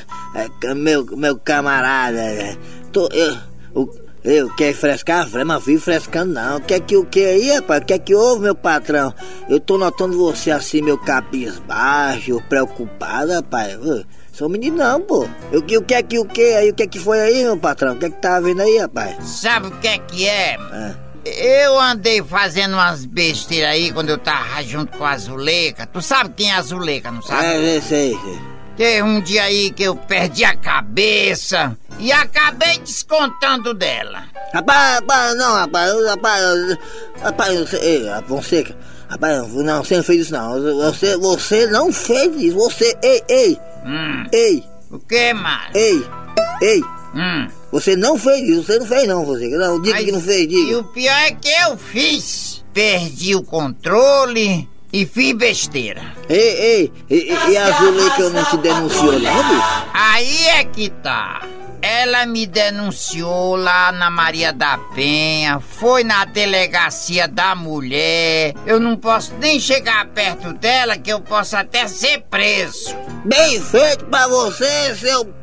Meu, 0.75 1.05
meu 1.17 1.38
camarada, 1.38 2.17
né? 2.17 2.58
Tô, 2.91 3.08
eu, 3.12 3.38
o- 3.75 3.89
eu 4.24 4.50
quero 4.55 4.75
frescar, 4.77 5.27
fre- 5.27 5.43
mas 5.43 5.63
vivo 5.65 5.81
frescando 5.84 6.34
não. 6.34 6.60
Quer 6.62 6.79
que 6.81 6.96
o 6.96 7.05
que 7.05 7.24
aí, 7.25 7.51
rapaz? 7.51 7.84
Quer 7.86 8.00
que 8.00 8.15
houve, 8.15 8.43
meu 8.43 8.55
patrão? 8.55 9.13
Eu 9.50 9.60
tô 9.60 9.77
notando 9.77 10.17
você 10.17 10.51
assim, 10.51 10.81
meu 10.81 10.98
cabisbaixo, 10.98 12.41
preocupado, 12.48 13.34
rapaz. 13.34 13.77
Sou 14.31 14.48
menino 14.48 14.77
não, 14.77 15.01
pô. 15.01 15.27
Eu, 15.51 15.60
o 15.60 15.84
que 15.84 15.93
é 15.93 16.01
que 16.01 16.17
o 16.19 16.25
que 16.25 16.41
aí? 16.53 16.69
O 16.69 16.74
que 16.74 16.84
é 16.84 16.88
que 16.88 17.00
foi 17.00 17.19
aí, 17.19 17.43
meu 17.43 17.58
patrão? 17.58 17.93
O 17.93 17.98
que 17.98 18.05
é 18.05 18.10
que 18.10 18.22
tava 18.22 18.41
vendo 18.46 18.62
aí, 18.62 18.77
rapaz? 18.77 19.15
Sabe 19.27 19.67
o 19.67 19.72
que 19.79 19.88
é 19.88 19.98
que 19.98 20.27
é? 20.27 20.55
Ah. 20.72 20.96
Eu 21.26 21.80
andei 21.80 22.22
fazendo 22.24 22.74
umas 22.74 23.06
besteiras 23.06 23.72
aí 23.72 23.92
quando 23.92 24.10
eu 24.10 24.18
tava 24.18 24.64
junto 24.64 24.98
com 24.98 25.06
a 25.06 25.18
Zuleika. 25.18 25.86
Tu 25.86 26.02
sabe 26.02 26.34
quem 26.36 26.52
é 26.52 26.56
a 26.56 26.62
Zuleika, 26.62 27.12
não 27.12 27.22
sabe? 27.22 27.46
É, 27.46 27.78
eu 27.78 27.82
sei, 27.82 28.18
sei. 28.24 28.40
Teve 28.78 29.02
um 29.02 29.20
dia 29.20 29.44
aí 29.44 29.72
que 29.72 29.84
eu 29.84 29.94
perdi 29.96 30.46
a 30.46 30.56
cabeça 30.56 31.78
e 32.00 32.14
acabei 32.14 32.80
descontando 32.80 33.74
dela. 33.74 34.24
Rapaz, 34.54 34.96
rapaz, 35.02 35.36
não, 35.38 35.54
rapaz, 35.54 36.06
rapaz, 36.06 36.78
rapaz, 37.22 37.60
você, 37.60 37.78
ei, 37.78 38.06
Fonseca, 38.26 38.76
rapaz, 39.10 39.54
não, 39.54 39.84
você 39.84 39.98
não 39.98 40.04
fez 40.04 40.22
isso 40.22 40.32
não, 40.34 40.62
você, 40.78 41.18
você 41.18 41.68
não 41.68 41.92
fez 41.92 42.34
isso, 42.38 42.56
você, 42.56 42.98
ei, 43.04 43.22
ei, 43.28 43.60
Hum, 43.86 44.24
ei, 44.32 44.64
o 44.90 44.98
que, 45.00 45.34
mano? 45.34 45.72
ei, 45.76 46.06
ei, 46.62 46.82
Hum. 47.14 47.48
Você 47.72 47.96
não 47.96 48.18
fez 48.18 48.48
isso, 48.50 48.64
você 48.64 48.80
não 48.80 48.86
fez 48.86 49.08
não, 49.08 49.26
Fonseca, 49.26 49.58
não, 49.58 49.82
diga 49.82 49.96
Mas- 49.96 50.06
que 50.06 50.12
não 50.12 50.22
fez, 50.22 50.42
E 50.44 50.48
diga. 50.48 50.80
o 50.80 50.84
pior 50.86 51.18
é 51.20 51.32
que 51.32 51.50
eu 51.50 51.78
fiz. 51.78 52.64
Perdi 52.74 53.36
o 53.36 53.44
controle 53.44 54.70
e 54.94 55.06
fiz 55.06 55.34
besteira. 55.34 56.02
Ei, 56.30 56.38
ei, 56.40 56.94
e, 57.10 57.16
e, 57.16 57.52
e 57.52 57.58
a 57.58 57.72
Zuleika 57.72 58.30
não 58.30 58.44
te 58.46 58.58
denunciou 58.58 59.20
não, 59.20 59.50
bicho? 59.50 59.86
Aí 59.94 60.48
é 60.48 60.64
que 60.64 60.90
tá. 60.90 61.42
Ela 61.82 62.26
me 62.26 62.46
denunciou 62.46 63.56
lá 63.56 63.92
na 63.94 64.10
Maria 64.10 64.52
da 64.52 64.78
Penha, 64.94 65.60
foi 65.62 66.04
na 66.04 66.26
delegacia 66.26 67.26
da 67.28 67.56
mulher. 67.56 68.54
Eu 68.66 68.80
não 68.82 68.98
posso 68.98 69.34
nem 69.40 69.60
chegar 69.60 70.06
perto 70.08 70.52
dela, 70.54 70.98
que 70.98 71.10
eu 71.12 71.22
posso 71.22 71.56
até 71.56 71.88
ser 71.88 72.22
preso. 72.30 72.94
Bem 73.24 73.62
feito 73.62 74.06
pra 74.06 74.28
você, 74.28 74.94
seu... 74.96 75.34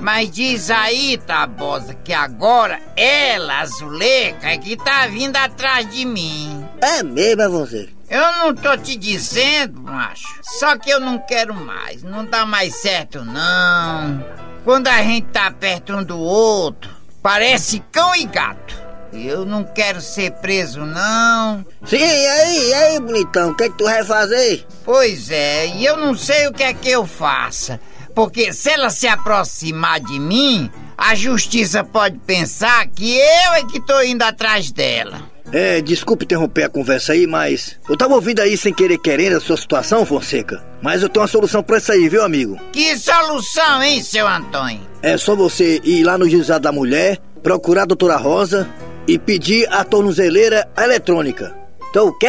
Mas 0.00 0.30
diz 0.30 0.70
aí, 0.70 1.16
Tabosa, 1.16 1.94
que 1.94 2.12
agora 2.12 2.80
ela, 2.96 3.62
a 3.62 4.48
é 4.48 4.58
que 4.58 4.76
tá 4.76 5.06
vindo 5.06 5.36
atrás 5.36 5.88
de 5.90 6.04
mim. 6.04 6.66
É 6.80 7.02
mesmo, 7.02 7.42
é 7.42 7.48
você? 7.48 7.88
Eu 8.08 8.32
não 8.38 8.54
tô 8.54 8.76
te 8.76 8.96
dizendo, 8.96 9.80
macho. 9.80 10.26
Só 10.42 10.76
que 10.76 10.90
eu 10.90 11.00
não 11.00 11.18
quero 11.18 11.52
mais. 11.54 12.02
Não 12.02 12.24
dá 12.24 12.46
mais 12.46 12.76
certo, 12.76 13.24
não. 13.24 14.24
Quando 14.64 14.88
a 14.88 15.02
gente 15.02 15.26
tá 15.28 15.50
perto 15.50 15.94
um 15.94 16.04
do 16.04 16.18
outro, 16.18 16.90
parece 17.22 17.82
cão 17.90 18.14
e 18.14 18.24
gato. 18.24 18.86
Eu 19.12 19.44
não 19.44 19.64
quero 19.64 20.00
ser 20.00 20.32
preso, 20.32 20.84
não. 20.84 21.64
Sim, 21.84 21.96
e 21.96 22.26
aí, 22.26 22.68
e 22.68 22.74
aí, 22.74 23.00
bonitão, 23.00 23.50
o 23.50 23.54
que 23.54 23.64
é 23.64 23.68
que 23.68 23.78
tu 23.78 23.84
vai 23.84 24.04
fazer? 24.04 24.66
Pois 24.84 25.30
é, 25.30 25.66
e 25.66 25.84
eu 25.84 25.96
não 25.96 26.14
sei 26.14 26.46
o 26.46 26.52
que 26.52 26.62
é 26.62 26.74
que 26.74 26.90
eu 26.90 27.06
faça. 27.06 27.80
Porque 28.16 28.50
se 28.50 28.70
ela 28.70 28.88
se 28.88 29.06
aproximar 29.06 30.00
de 30.00 30.18
mim, 30.18 30.70
a 30.96 31.14
justiça 31.14 31.84
pode 31.84 32.16
pensar 32.20 32.86
que 32.86 33.14
eu 33.14 33.52
é 33.52 33.64
que 33.70 33.78
tô 33.78 34.00
indo 34.00 34.22
atrás 34.22 34.72
dela. 34.72 35.20
É, 35.52 35.82
desculpe 35.82 36.24
interromper 36.24 36.64
a 36.64 36.68
conversa 36.70 37.12
aí, 37.12 37.26
mas 37.26 37.78
eu 37.86 37.94
tava 37.94 38.14
ouvindo 38.14 38.40
aí 38.40 38.56
sem 38.56 38.72
querer 38.72 38.96
querendo 38.96 39.36
a 39.36 39.40
sua 39.40 39.58
situação, 39.58 40.06
Fonseca. 40.06 40.64
Mas 40.80 41.02
eu 41.02 41.10
tenho 41.10 41.20
uma 41.20 41.28
solução 41.28 41.62
pra 41.62 41.76
isso 41.76 41.92
aí, 41.92 42.08
viu, 42.08 42.24
amigo? 42.24 42.58
Que 42.72 42.96
solução, 42.96 43.82
hein, 43.82 44.02
seu 44.02 44.26
Antônio? 44.26 44.80
É 45.02 45.18
só 45.18 45.36
você 45.36 45.78
ir 45.84 46.02
lá 46.02 46.16
no 46.16 46.28
juizado 46.28 46.62
da 46.62 46.72
mulher, 46.72 47.18
procurar 47.42 47.82
a 47.82 47.86
doutora 47.86 48.16
Rosa 48.16 48.66
e 49.06 49.18
pedir 49.18 49.70
a 49.70 49.84
tornozeleira 49.84 50.66
eletrônica. 50.78 51.54
Então 51.90 52.08
o 52.08 52.18
quê? 52.18 52.26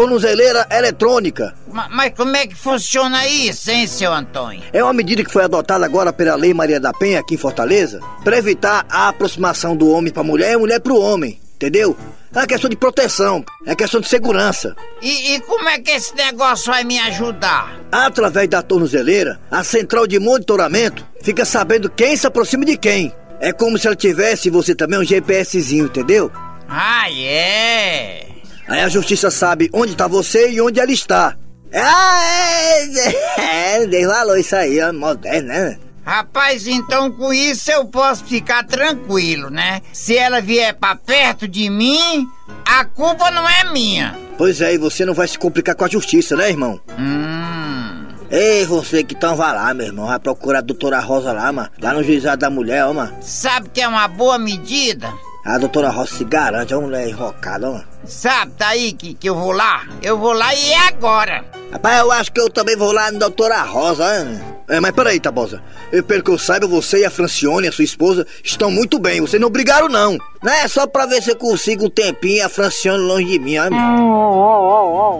Tornozeleira 0.00 0.66
eletrônica. 0.70 1.54
Ma- 1.72 1.88
Mas 1.90 2.12
como 2.14 2.36
é 2.36 2.46
que 2.46 2.54
funciona 2.54 3.26
isso, 3.26 3.70
hein, 3.70 3.86
seu 3.86 4.12
Antônio? 4.12 4.62
É 4.70 4.84
uma 4.84 4.92
medida 4.92 5.24
que 5.24 5.32
foi 5.32 5.42
adotada 5.42 5.86
agora 5.86 6.12
pela 6.12 6.34
Lei 6.36 6.52
Maria 6.52 6.78
da 6.78 6.92
Penha 6.92 7.18
aqui 7.20 7.34
em 7.36 7.38
Fortaleza 7.38 7.98
para 8.22 8.36
evitar 8.36 8.84
a 8.90 9.08
aproximação 9.08 9.74
do 9.74 9.88
homem 9.88 10.12
para 10.12 10.20
a 10.20 10.26
mulher 10.26 10.50
e 10.50 10.54
a 10.54 10.58
mulher 10.58 10.80
para 10.80 10.92
o 10.92 11.00
homem, 11.00 11.40
entendeu? 11.54 11.96
É 12.34 12.46
questão 12.46 12.68
de 12.68 12.76
proteção, 12.76 13.42
é 13.64 13.74
questão 13.74 13.98
de 13.98 14.06
segurança. 14.06 14.76
E, 15.00 15.34
e 15.36 15.40
como 15.40 15.66
é 15.66 15.78
que 15.78 15.90
esse 15.92 16.14
negócio 16.14 16.66
vai 16.70 16.84
me 16.84 16.98
ajudar? 16.98 17.80
Através 17.90 18.46
da 18.50 18.60
tornozeleira, 18.60 19.40
a 19.50 19.64
central 19.64 20.06
de 20.06 20.18
monitoramento 20.18 21.06
fica 21.22 21.46
sabendo 21.46 21.88
quem 21.88 22.18
se 22.18 22.26
aproxima 22.26 22.66
de 22.66 22.76
quem. 22.76 23.14
É 23.40 23.50
como 23.50 23.78
se 23.78 23.86
ela 23.86 23.96
tivesse 23.96 24.50
você 24.50 24.74
também 24.74 24.98
um 24.98 25.04
GPSzinho, 25.04 25.86
entendeu? 25.86 26.30
Ah, 26.68 27.10
é? 27.10 28.26
Aí 28.68 28.80
a 28.80 28.88
justiça 28.88 29.30
sabe 29.30 29.70
onde 29.72 29.94
tá 29.94 30.08
você 30.08 30.50
e 30.50 30.60
onde 30.60 30.80
ela 30.80 30.90
está. 30.90 31.36
Ah, 31.72 32.20
é, 32.24 33.82
é, 33.82 33.86
dei 33.86 34.06
valor 34.06 34.38
isso 34.38 34.56
aí, 34.56 34.80
ó, 34.80 34.92
moderno, 34.92 35.48
né? 35.48 35.78
Rapaz, 36.04 36.68
então 36.68 37.10
com 37.10 37.32
isso 37.32 37.68
eu 37.70 37.84
posso 37.86 38.24
ficar 38.24 38.64
tranquilo, 38.64 39.50
né? 39.50 39.82
Se 39.92 40.16
ela 40.16 40.40
vier 40.40 40.72
pra 40.74 40.94
perto 40.94 41.48
de 41.48 41.68
mim, 41.68 42.28
a 42.64 42.84
culpa 42.84 43.28
não 43.30 43.48
é 43.48 43.64
minha. 43.72 44.16
Pois 44.38 44.60
é, 44.60 44.74
e 44.74 44.78
você 44.78 45.04
não 45.04 45.14
vai 45.14 45.26
se 45.26 45.36
complicar 45.36 45.74
com 45.74 45.84
a 45.84 45.88
justiça, 45.88 46.36
né, 46.36 46.48
irmão? 46.48 46.80
Hum. 46.96 48.06
Ei, 48.30 48.64
você 48.64 49.02
que 49.02 49.14
então 49.14 49.36
vai 49.36 49.52
lá, 49.52 49.74
meu 49.74 49.86
irmão, 49.86 50.06
vai 50.06 50.18
procurar 50.18 50.58
a 50.58 50.62
doutora 50.62 51.00
Rosa 51.00 51.32
lá, 51.32 51.50
mano, 51.52 51.70
lá 51.80 51.92
no 51.92 52.02
juizado 52.04 52.40
da 52.40 52.50
mulher, 52.50 52.84
ó, 52.84 52.92
mano. 52.92 53.16
Sabe 53.20 53.68
que 53.70 53.80
é 53.80 53.88
uma 53.88 54.06
boa 54.06 54.38
medida? 54.38 55.12
A 55.44 55.58
doutora 55.58 55.90
Rosa 55.90 56.14
se 56.16 56.24
garante, 56.24 56.72
é 56.72 56.76
uma 56.76 56.86
mulher 56.86 57.08
enrocada, 57.08 57.68
ó, 57.68 57.72
mano. 57.72 57.95
Sabe, 58.06 58.52
tá 58.52 58.68
aí 58.68 58.92
que, 58.92 59.14
que 59.14 59.28
eu 59.28 59.34
vou 59.34 59.52
lá? 59.52 59.86
Eu 60.02 60.18
vou 60.18 60.32
lá 60.32 60.54
e 60.54 60.72
é 60.72 60.88
agora. 60.88 61.44
Rapaz, 61.72 61.98
eu 62.00 62.12
acho 62.12 62.32
que 62.32 62.40
eu 62.40 62.48
também 62.48 62.76
vou 62.76 62.92
lá 62.92 63.10
na 63.10 63.18
doutora 63.18 63.62
Rosa, 63.62 64.24
né? 64.24 64.56
É, 64.68 64.80
mas 64.80 64.92
peraí, 64.92 65.20
Tabosa. 65.20 65.62
Eu, 65.92 66.02
pelo 66.02 66.22
que 66.22 66.30
eu 66.30 66.38
saiba, 66.38 66.66
você 66.66 67.00
e 67.00 67.04
a 67.04 67.10
Francione, 67.10 67.68
a 67.68 67.72
sua 67.72 67.84
esposa, 67.84 68.26
estão 68.42 68.70
muito 68.70 68.98
bem. 68.98 69.20
Vocês 69.20 69.40
não 69.40 69.50
brigaram, 69.50 69.88
não. 69.88 70.18
Não 70.42 70.52
é 70.52 70.66
só 70.66 70.86
pra 70.86 71.06
ver 71.06 71.22
se 71.22 71.30
eu 71.30 71.36
consigo 71.36 71.86
um 71.86 71.90
tempinho 71.90 72.44
a 72.44 72.48
Francione 72.48 73.02
longe 73.02 73.26
de 73.26 73.38
mim, 73.38 73.52
meu. 73.52 73.72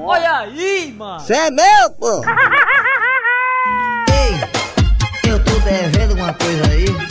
Olha 0.05 0.39
aí, 0.39 0.93
mano. 0.97 1.21
Você 1.21 1.35
é 1.35 1.51
meu, 1.51 1.91
pô. 1.99 2.23
Ei, 4.11 5.31
eu 5.31 5.45
tô 5.45 5.59
devendo 5.61 6.15
uma 6.15 6.33
coisa 6.35 6.63
aí. 6.71 7.06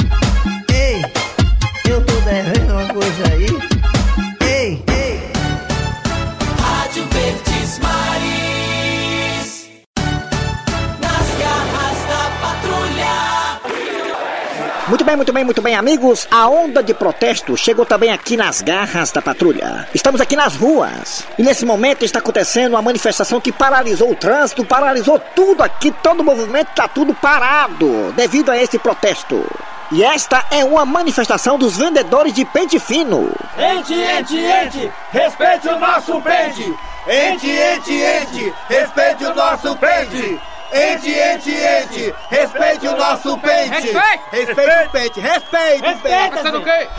Muito 15.05 15.11
bem, 15.11 15.17
muito 15.17 15.33
bem, 15.33 15.45
muito 15.45 15.61
bem, 15.61 15.75
amigos. 15.75 16.27
A 16.31 16.49
onda 16.49 16.81
de 16.81 16.91
protesto 16.91 17.55
chegou 17.55 17.85
também 17.85 18.11
aqui 18.11 18.35
nas 18.35 18.63
garras 18.63 19.11
da 19.11 19.21
patrulha. 19.21 19.87
Estamos 19.93 20.19
aqui 20.19 20.35
nas 20.35 20.55
ruas. 20.55 21.23
E 21.37 21.43
nesse 21.43 21.63
momento 21.63 22.03
está 22.03 22.17
acontecendo 22.17 22.73
uma 22.73 22.81
manifestação 22.81 23.39
que 23.39 23.51
paralisou 23.51 24.09
o 24.09 24.15
trânsito, 24.15 24.65
paralisou 24.65 25.19
tudo 25.35 25.61
aqui, 25.61 25.91
todo 26.01 26.21
o 26.21 26.23
movimento 26.23 26.69
está 26.71 26.87
tudo 26.87 27.13
parado 27.13 28.13
devido 28.13 28.49
a 28.49 28.57
esse 28.57 28.79
protesto. 28.79 29.45
E 29.91 30.03
esta 30.03 30.43
é 30.49 30.65
uma 30.65 30.87
manifestação 30.87 31.59
dos 31.59 31.77
vendedores 31.77 32.33
de 32.33 32.43
pente 32.43 32.79
fino. 32.79 33.31
Ente, 33.59 33.93
ente, 33.93 34.37
ente, 34.37 34.91
respeite 35.11 35.67
o 35.67 35.79
nosso 35.79 36.19
pente. 36.19 36.75
Ente, 37.07 37.47
ente, 37.47 37.93
ente, 37.93 38.53
respeite 38.67 39.23
o 39.23 39.35
nosso 39.35 39.75
pente. 39.75 40.41
Ente, 40.75 41.09
ente, 41.09 41.51
ente, 41.51 42.13
respeite 42.29 42.87
o 42.87 42.97
nosso 42.97 43.37
pente. 43.37 43.69
Respeite. 43.69 44.23
Respeite 44.31 44.85
o 44.85 44.89
pente, 44.91 45.19
respeite 45.21 45.89
o 45.89 45.99
pente. 45.99 46.37
Você 46.37 46.51
não 46.51 46.63
quer? 46.63 46.89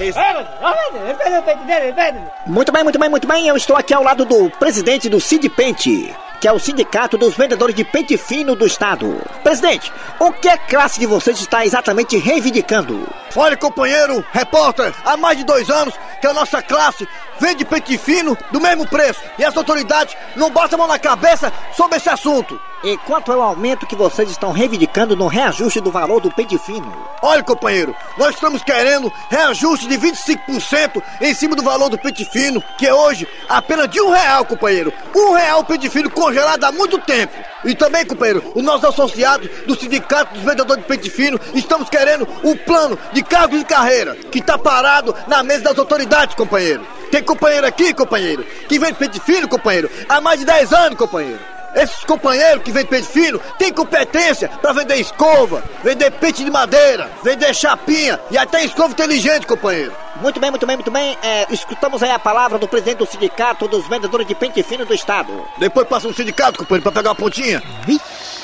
Muito 2.47 2.73
bem, 2.73 2.83
muito 2.83 2.99
bem, 2.99 3.09
muito 3.11 3.29
bem. 3.29 3.47
Eu 3.49 3.57
estou 3.57 3.77
aqui 3.77 3.93
ao 3.93 4.03
lado 4.03 4.25
do 4.25 4.49
presidente 4.51 5.09
do 5.11 5.21
Cid 5.21 5.49
Pente, 5.51 6.15
que 6.41 6.49
é 6.49 6.53
o 6.53 6.59
Sindicato 6.59 7.17
dos 7.17 7.37
Vendedores 7.37 7.75
de 7.75 7.85
Pente 7.85 8.17
Fino 8.17 8.55
do 8.55 8.67
Estado. 8.67 9.21
Presidente, 9.43 9.93
o 10.19 10.33
que 10.33 10.49
a 10.49 10.59
classe 10.59 11.01
de 11.01 11.07
vocês 11.07 11.39
está 11.41 11.65
exatamente 11.65 12.17
reivindicando? 12.17 13.07
Olha, 13.35 13.57
companheiro, 13.57 14.25
repórter, 14.33 14.95
há 15.05 15.17
mais 15.17 15.39
de 15.39 15.45
dois 15.45 15.69
anos 15.69 15.95
que 16.21 16.27
a 16.27 16.33
nossa 16.33 16.63
classe 16.63 17.07
vende 17.39 17.65
pente 17.65 17.99
fino 17.99 18.37
do 18.51 18.61
mesmo 18.61 18.87
preço 18.87 19.21
e 19.39 19.45
as 19.45 19.57
autoridades 19.57 20.17
não 20.35 20.51
botam 20.51 20.77
a 20.77 20.79
mão 20.79 20.89
na 20.89 20.99
cabeça 20.99 21.53
sobre 21.77 21.99
esse 21.99 22.09
assunto. 22.09 22.59
E 22.85 22.97
quanto 22.99 23.33
ao 23.33 23.41
aumento 23.41 23.87
que 23.87 23.97
vocês 23.97 24.31
estão 24.31 24.53
reivindicando 24.53 25.17
no 25.17 25.27
reajuste 25.27 25.81
do 25.81 25.91
valor 25.91 26.21
do 26.21 26.31
pente 26.31 26.59
fino? 26.59 26.93
Olha, 27.23 27.43
companheiro, 27.43 27.95
nós 28.19 28.35
estamos 28.35 28.63
querendo 28.63 29.13
reajuste 29.31 29.89
de 29.89 29.99
25% 29.99 31.03
em 31.21 31.35
cima 31.35 31.57
do 31.57 31.63
valor 31.63 31.89
do 31.89 31.99
pente 31.99 32.25
fino, 32.25 32.63
que 32.79 32.87
é 32.87 32.95
hoje 32.95 33.27
apenas 33.49 33.89
de 33.89 34.01
um 34.01 34.11
real, 34.11 34.45
companheiro. 34.45 34.93
Um 35.15 35.33
real 35.33 35.61
o 35.61 35.65
pente 35.65 35.89
fino 35.89 36.11
congelado 36.27 36.65
há 36.65 36.73
muito 36.73 36.99
tempo. 36.99 37.33
E 37.65 37.75
também, 37.75 38.05
companheiro, 38.05 38.43
os 38.55 38.63
nossos 38.63 38.85
associados 38.85 39.49
do 39.65 39.77
Sindicato 39.77 40.35
dos 40.35 40.43
Vendedores 40.43 40.83
de 40.83 40.89
Pente 40.89 41.11
Fino 41.11 41.41
estamos 41.55 41.89
querendo 41.89 42.27
o 42.43 42.57
plano 42.57 42.99
de 43.13 43.23
cargos 43.23 43.59
de 43.59 43.65
carreira, 43.65 44.17
que 44.17 44.41
está 44.41 44.59
parado 44.59 45.15
na 45.29 45.43
mesa 45.45 45.65
das 45.65 45.79
autoridades, 45.79 46.35
companheiro. 46.35 46.85
Tem 47.11 47.23
companheiro 47.23 47.67
aqui, 47.67 47.95
companheiro, 47.95 48.45
que 48.69 48.79
vende 48.79 48.95
pente 48.95 49.21
fino, 49.21 49.49
companheiro, 49.49 49.89
há 50.09 50.21
mais 50.21 50.41
de 50.41 50.47
10 50.47 50.73
anos, 50.73 50.99
companheiro. 50.99 51.56
Esses 51.77 52.05
companheiros 52.05 52.63
que 52.63 52.73
vendem 52.73 52.87
pente 52.87 53.07
fino 53.07 53.39
têm 53.59 53.71
competência 53.71 54.49
para 54.49 54.73
vender 54.73 54.97
escova, 54.97 55.63
vender 55.85 56.11
pente 56.13 56.43
de 56.43 56.51
madeira, 56.51 57.11
vender 57.23 57.55
chapinha 57.55 58.19
e 58.31 58.39
até 58.39 58.65
escova 58.65 58.93
inteligente, 58.93 59.47
companheiro. 59.47 59.93
Muito 60.23 60.41
bem, 60.41 60.51
muito 60.51 60.67
bem, 60.67 60.77
muito 60.77 60.91
bem. 60.91 61.19
É, 61.23 61.47
escutamos 61.53 62.03
aí 62.03 62.11
a 62.11 62.19
palavra 62.19 62.59
do 62.59 62.67
presidente 62.67 62.97
do 62.97 63.07
Sindicato 63.07 63.69
dos 63.69 63.87
Vendedores 63.87 64.27
de 64.27 64.35
Pente 64.35 64.63
Fino 64.63 64.87
do 64.87 64.95
Estado. 64.95 65.31
Depois 65.59 65.87
passa 65.87 66.09
no 66.09 66.15
sindicato, 66.15 66.59
companheiro, 66.59 66.83
pra 66.83 66.93
pegar 66.93 67.11
uma 67.11 67.15
pontinha. 67.15 67.63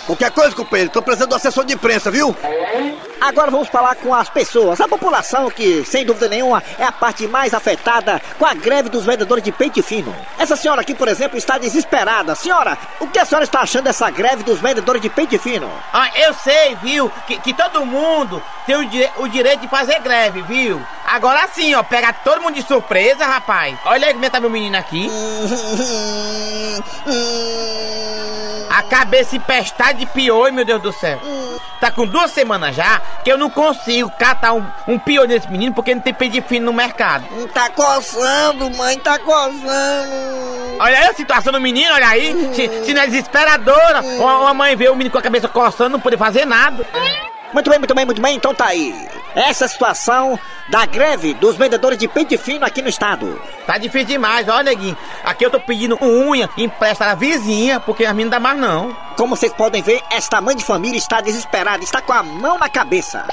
Qualquer 0.07 0.31
coisa, 0.33 0.55
companheiro, 0.57 0.91
tô 0.91 1.01
precisando 1.01 1.31
do 1.31 1.37
assessor 1.37 1.65
de 1.65 1.75
imprensa, 1.75 2.11
viu? 2.11 2.35
Agora 3.21 3.53
vamos 3.53 3.69
falar 3.69 3.95
com 3.95 4.13
as 4.13 4.29
pessoas, 4.29 4.81
a 4.81 4.89
população 4.89 5.49
que, 5.49 5.85
sem 5.85 6.05
dúvida 6.05 6.29
nenhuma, 6.29 6.61
é 6.77 6.85
a 6.85 6.91
parte 6.91 7.29
mais 7.29 7.55
afetada 7.55 8.21
com 8.37 8.45
a 8.45 8.53
greve 8.53 8.89
dos 8.89 9.05
vendedores 9.05 9.45
de 9.45 9.53
pente 9.53 9.81
fino. 9.81 10.13
Essa 10.39 10.57
senhora 10.57 10.81
aqui, 10.81 10.93
por 10.93 11.07
exemplo, 11.07 11.39
está 11.39 11.57
desesperada. 11.57 12.35
Senhora, 12.35 12.77
o 12.99 13.07
que 13.07 13.19
a 13.19 13.25
senhora 13.25 13.45
está 13.45 13.61
achando 13.61 13.85
dessa 13.85 14.11
greve 14.11 14.43
dos 14.43 14.59
vendedores 14.59 15.01
de 15.01 15.09
pente 15.09 15.39
fino? 15.39 15.71
Ah, 15.93 16.11
eu 16.17 16.35
sei, 16.35 16.75
viu, 16.83 17.09
que, 17.29 17.39
que 17.39 17.55
todo 17.55 17.87
mundo 17.87 18.43
tem 18.67 18.75
o, 18.77 18.85
dire- 18.89 19.11
o 19.19 19.29
direito 19.29 19.61
de 19.61 19.69
fazer 19.69 20.01
greve, 20.01 20.43
viu? 20.43 20.83
Agora 21.07 21.49
sim, 21.55 21.75
ó, 21.77 21.83
pega 21.85 22.13
todo 22.13 22.43
mundo 22.43 22.55
de 22.55 22.63
surpresa, 22.63 23.25
rapaz. 23.25 23.79
Olha 23.85 24.09
aí 24.09 24.13
como 24.15 24.25
é 24.25 24.29
que 24.29 24.33
tá 24.33 24.41
meu 24.41 24.51
menino 24.51 24.77
aqui. 24.77 25.09
A 28.73 28.83
cabeça 28.83 29.37
empestada 29.37 29.95
de 29.95 30.07
piolho, 30.07 30.55
meu 30.55 30.65
Deus 30.65 30.81
do 30.81 30.93
céu. 30.93 31.21
Tá 31.79 31.91
com 31.91 32.07
duas 32.07 32.31
semanas 32.31 32.75
já 32.75 33.01
que 33.23 33.31
eu 33.31 33.37
não 33.37 33.51
consigo 33.51 34.11
catar 34.11 34.55
um, 34.55 34.65
um 34.89 34.99
piolho 34.99 35.29
nesse 35.29 35.51
menino 35.51 35.75
porque 35.75 35.95
não 35.95 36.01
tem 36.01 36.15
pente 36.15 36.41
fino 36.41 36.67
no 36.67 36.73
mercado. 36.73 37.25
Tá 37.49 37.69
coçando, 37.71 38.71
mãe, 38.71 38.99
tá 38.99 39.19
coçando. 39.19 39.63
Olha 40.79 40.99
aí 40.99 41.07
a 41.09 41.15
situação 41.15 41.53
do 41.53 41.61
menino, 41.61 41.93
olha 41.93 42.09
aí. 42.09 42.55
Se, 42.55 42.85
se 42.87 42.95
não 42.95 43.03
é 43.03 43.07
desesperadora, 43.07 44.01
uma, 44.01 44.39
uma 44.39 44.55
mãe 44.55 44.75
vê 44.75 44.89
o 44.89 44.95
menino 44.95 45.11
com 45.11 45.19
a 45.19 45.23
cabeça 45.23 45.49
coçando, 45.49 45.91
não 45.91 46.01
poder 46.01 46.17
fazer 46.17 46.47
nada. 46.47 46.87
Muito 47.53 47.69
bem, 47.69 47.79
muito 47.79 47.95
bem, 47.95 48.07
muito 48.07 48.23
bem, 48.23 48.37
então 48.37 48.55
tá 48.55 48.67
aí. 48.67 48.95
Essa 49.35 49.65
é 49.65 49.67
a 49.67 49.69
situação 49.69 50.39
da 50.69 50.87
greve 50.87 51.35
dos 51.35 51.57
vendedores 51.57 51.99
de 51.99 52.09
pente 52.09 52.37
fino 52.39 52.65
aqui 52.65 52.81
no 52.81 52.89
estado. 52.89 53.41
Tá 53.67 53.77
difícil 53.77 54.09
demais, 54.09 54.49
ó, 54.49 54.63
neguinho. 54.63 54.97
Aqui 55.23 55.45
eu 55.45 55.51
tô 55.51 55.61
pedindo 55.61 55.99
unha 56.03 56.49
empresta 56.57 57.07
à 57.07 57.15
vizinha, 57.15 57.79
porque 57.79 58.05
a 58.07 58.15
mim 58.15 58.25
não 58.25 58.31
dá 58.31 58.41
mais 58.41 58.59
não. 58.59 58.97
Como 59.17 59.37
vocês 59.37 59.53
podem 59.53 59.83
ver, 59.83 60.01
esta 60.11 60.41
mãe 60.41 60.57
de 60.57 60.65
família 60.65 60.97
está 60.97 61.21
desesperada, 61.21 61.85
está 61.85 62.01
com 62.01 62.13
a 62.13 62.23
mão 62.23 62.59
na 62.59 62.69
cabeça. 62.69 63.27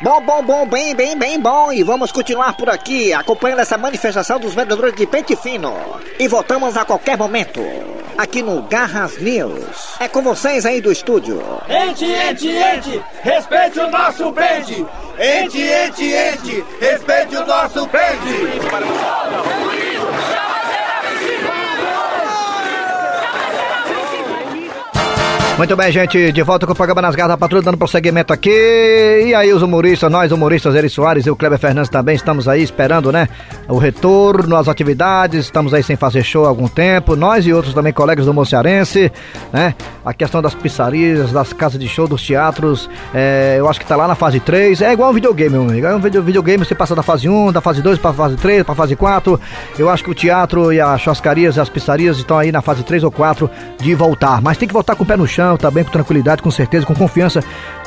Bom, 0.00 0.20
bom, 0.20 0.42
bom, 0.42 0.66
bem, 0.66 0.94
bem, 0.94 1.16
bem 1.16 1.40
bom. 1.40 1.72
E 1.72 1.82
vamos 1.82 2.12
continuar 2.12 2.52
por 2.52 2.70
aqui, 2.70 3.12
acompanhando 3.12 3.60
essa 3.60 3.76
manifestação 3.76 4.38
dos 4.38 4.54
vendedores 4.54 4.94
de 4.94 5.06
pente 5.06 5.34
fino. 5.34 5.74
E 6.18 6.28
voltamos 6.28 6.76
a 6.76 6.84
qualquer 6.84 7.16
momento, 7.16 7.60
aqui 8.16 8.42
no 8.42 8.62
Garras 8.62 9.18
News. 9.18 9.96
É 10.00 10.08
com 10.08 10.22
vocês 10.22 10.64
aí 10.64 10.80
do 10.80 10.90
estúdio. 10.90 11.40
Ente, 11.68 12.04
ente, 12.04 12.48
ente, 12.48 13.02
respeite 13.22 13.78
o 13.80 13.90
nosso 13.90 14.32
pente. 14.32 14.86
Ente, 15.18 15.60
ente, 15.60 16.04
ente, 16.04 16.64
respeite 16.80 17.36
o 17.36 17.46
nosso 17.46 17.86
pente. 17.88 19.75
Muito 25.56 25.74
bem, 25.74 25.90
gente, 25.90 26.32
de 26.32 26.42
volta 26.42 26.66
com 26.66 26.72
o 26.72 26.76
programa 26.76 27.00
Nas 27.00 27.14
Garras 27.14 27.32
da 27.32 27.38
Patrulha, 27.38 27.62
dando 27.62 27.78
prosseguimento 27.78 28.30
aqui. 28.30 28.50
E 29.26 29.34
aí, 29.34 29.50
os 29.54 29.62
humoristas, 29.62 30.12
nós 30.12 30.30
humoristas, 30.30 30.74
Eri 30.74 30.90
Soares 30.90 31.24
e 31.24 31.30
o 31.30 31.34
Kleber 31.34 31.58
Fernandes 31.58 31.88
também, 31.88 32.14
estamos 32.14 32.46
aí 32.46 32.62
esperando, 32.62 33.10
né? 33.10 33.26
O 33.66 33.78
retorno 33.78 34.54
às 34.54 34.68
atividades, 34.68 35.46
estamos 35.46 35.72
aí 35.72 35.82
sem 35.82 35.96
fazer 35.96 36.22
show 36.22 36.44
há 36.44 36.48
algum 36.48 36.68
tempo. 36.68 37.16
Nós 37.16 37.46
e 37.46 37.54
outros 37.54 37.72
também 37.72 37.90
colegas 37.90 38.26
do 38.26 38.34
Mocearense, 38.34 39.10
né? 39.50 39.74
A 40.04 40.12
questão 40.12 40.42
das 40.42 40.54
pizzarias, 40.54 41.32
das 41.32 41.54
casas 41.54 41.80
de 41.80 41.88
show, 41.88 42.06
dos 42.06 42.22
teatros, 42.22 42.90
é, 43.14 43.56
eu 43.58 43.66
acho 43.66 43.80
que 43.80 43.86
tá 43.86 43.96
lá 43.96 44.06
na 44.06 44.14
fase 44.14 44.38
3. 44.40 44.82
É 44.82 44.92
igual 44.92 45.10
um 45.10 45.14
videogame, 45.14 45.52
meu 45.52 45.62
amigo. 45.62 45.86
É 45.86 45.96
um 45.96 46.00
video- 46.00 46.22
videogame, 46.22 46.66
você 46.66 46.74
passa 46.74 46.94
da 46.94 47.02
fase 47.02 47.30
1, 47.30 47.50
da 47.50 47.62
fase 47.62 47.80
2 47.80 47.98
pra 47.98 48.12
fase 48.12 48.36
3, 48.36 48.62
pra 48.62 48.74
fase 48.74 48.94
4. 48.94 49.40
Eu 49.78 49.88
acho 49.88 50.04
que 50.04 50.10
o 50.10 50.14
teatro 50.14 50.70
e 50.70 50.82
as 50.82 51.00
churrascarias 51.00 51.56
e 51.56 51.60
as 51.60 51.70
pizzarias 51.70 52.18
estão 52.18 52.36
aí 52.38 52.52
na 52.52 52.60
fase 52.60 52.82
3 52.82 53.02
ou 53.02 53.10
4 53.10 53.48
de 53.80 53.94
voltar. 53.94 54.42
Mas 54.42 54.58
tem 54.58 54.68
que 54.68 54.74
voltar 54.74 54.94
com 54.94 55.02
o 55.02 55.06
pé 55.06 55.16
no 55.16 55.26
chão, 55.26 55.45
também 55.58 55.84
com 55.84 55.90
tranquilidade, 55.90 56.40
com 56.40 56.50
certeza, 56.50 56.86
com 56.86 56.94
confiança 56.94 57.42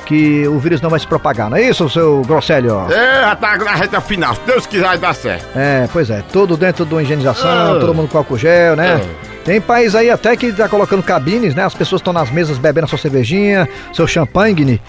que 0.06 0.48
o 0.48 0.60
vírus 0.60 0.82
não 0.82 0.90
vai 0.90 1.00
se 1.00 1.08
propagar. 1.08 1.50
Não 1.50 1.58
é 1.58 1.64
isso, 1.64 1.90
seu 1.90 2.22
Grosselio? 2.28 2.86
É, 2.92 3.22
já 3.22 3.36
tá 3.36 3.58
na 3.58 3.72
reta 3.72 4.00
final. 4.02 4.36
Se 4.36 4.42
Deus 4.46 4.68
quiser, 4.68 4.98
dar 5.00 5.14
certo. 5.16 5.46
É, 5.56 5.88
pois 5.92 6.10
é, 6.12 6.24
tudo 6.32 6.56
dentro 6.56 6.86
de 6.86 6.94
uma 6.94 7.02
higienização, 7.02 7.50
Ah. 7.76 7.80
todo 7.80 7.94
mundo 7.96 8.08
com 8.10 8.18
álcool 8.20 8.38
gel, 8.38 8.76
né? 8.76 9.02
É. 9.26 9.30
Tem 9.46 9.60
país 9.60 9.96
aí 9.96 10.12
até 10.12 10.36
que 10.36 10.52
tá 10.52 10.68
colocando 10.70 11.02
cabines, 11.02 11.56
né? 11.56 11.64
As 11.64 11.74
pessoas 11.74 12.02
estão 12.02 12.14
nas 12.14 12.30
mesas 12.30 12.58
bebendo 12.60 12.86
a 12.86 12.88
sua 12.88 13.00
cervejinha, 13.00 13.68
seu 13.94 14.06
champanhe, 14.06 14.80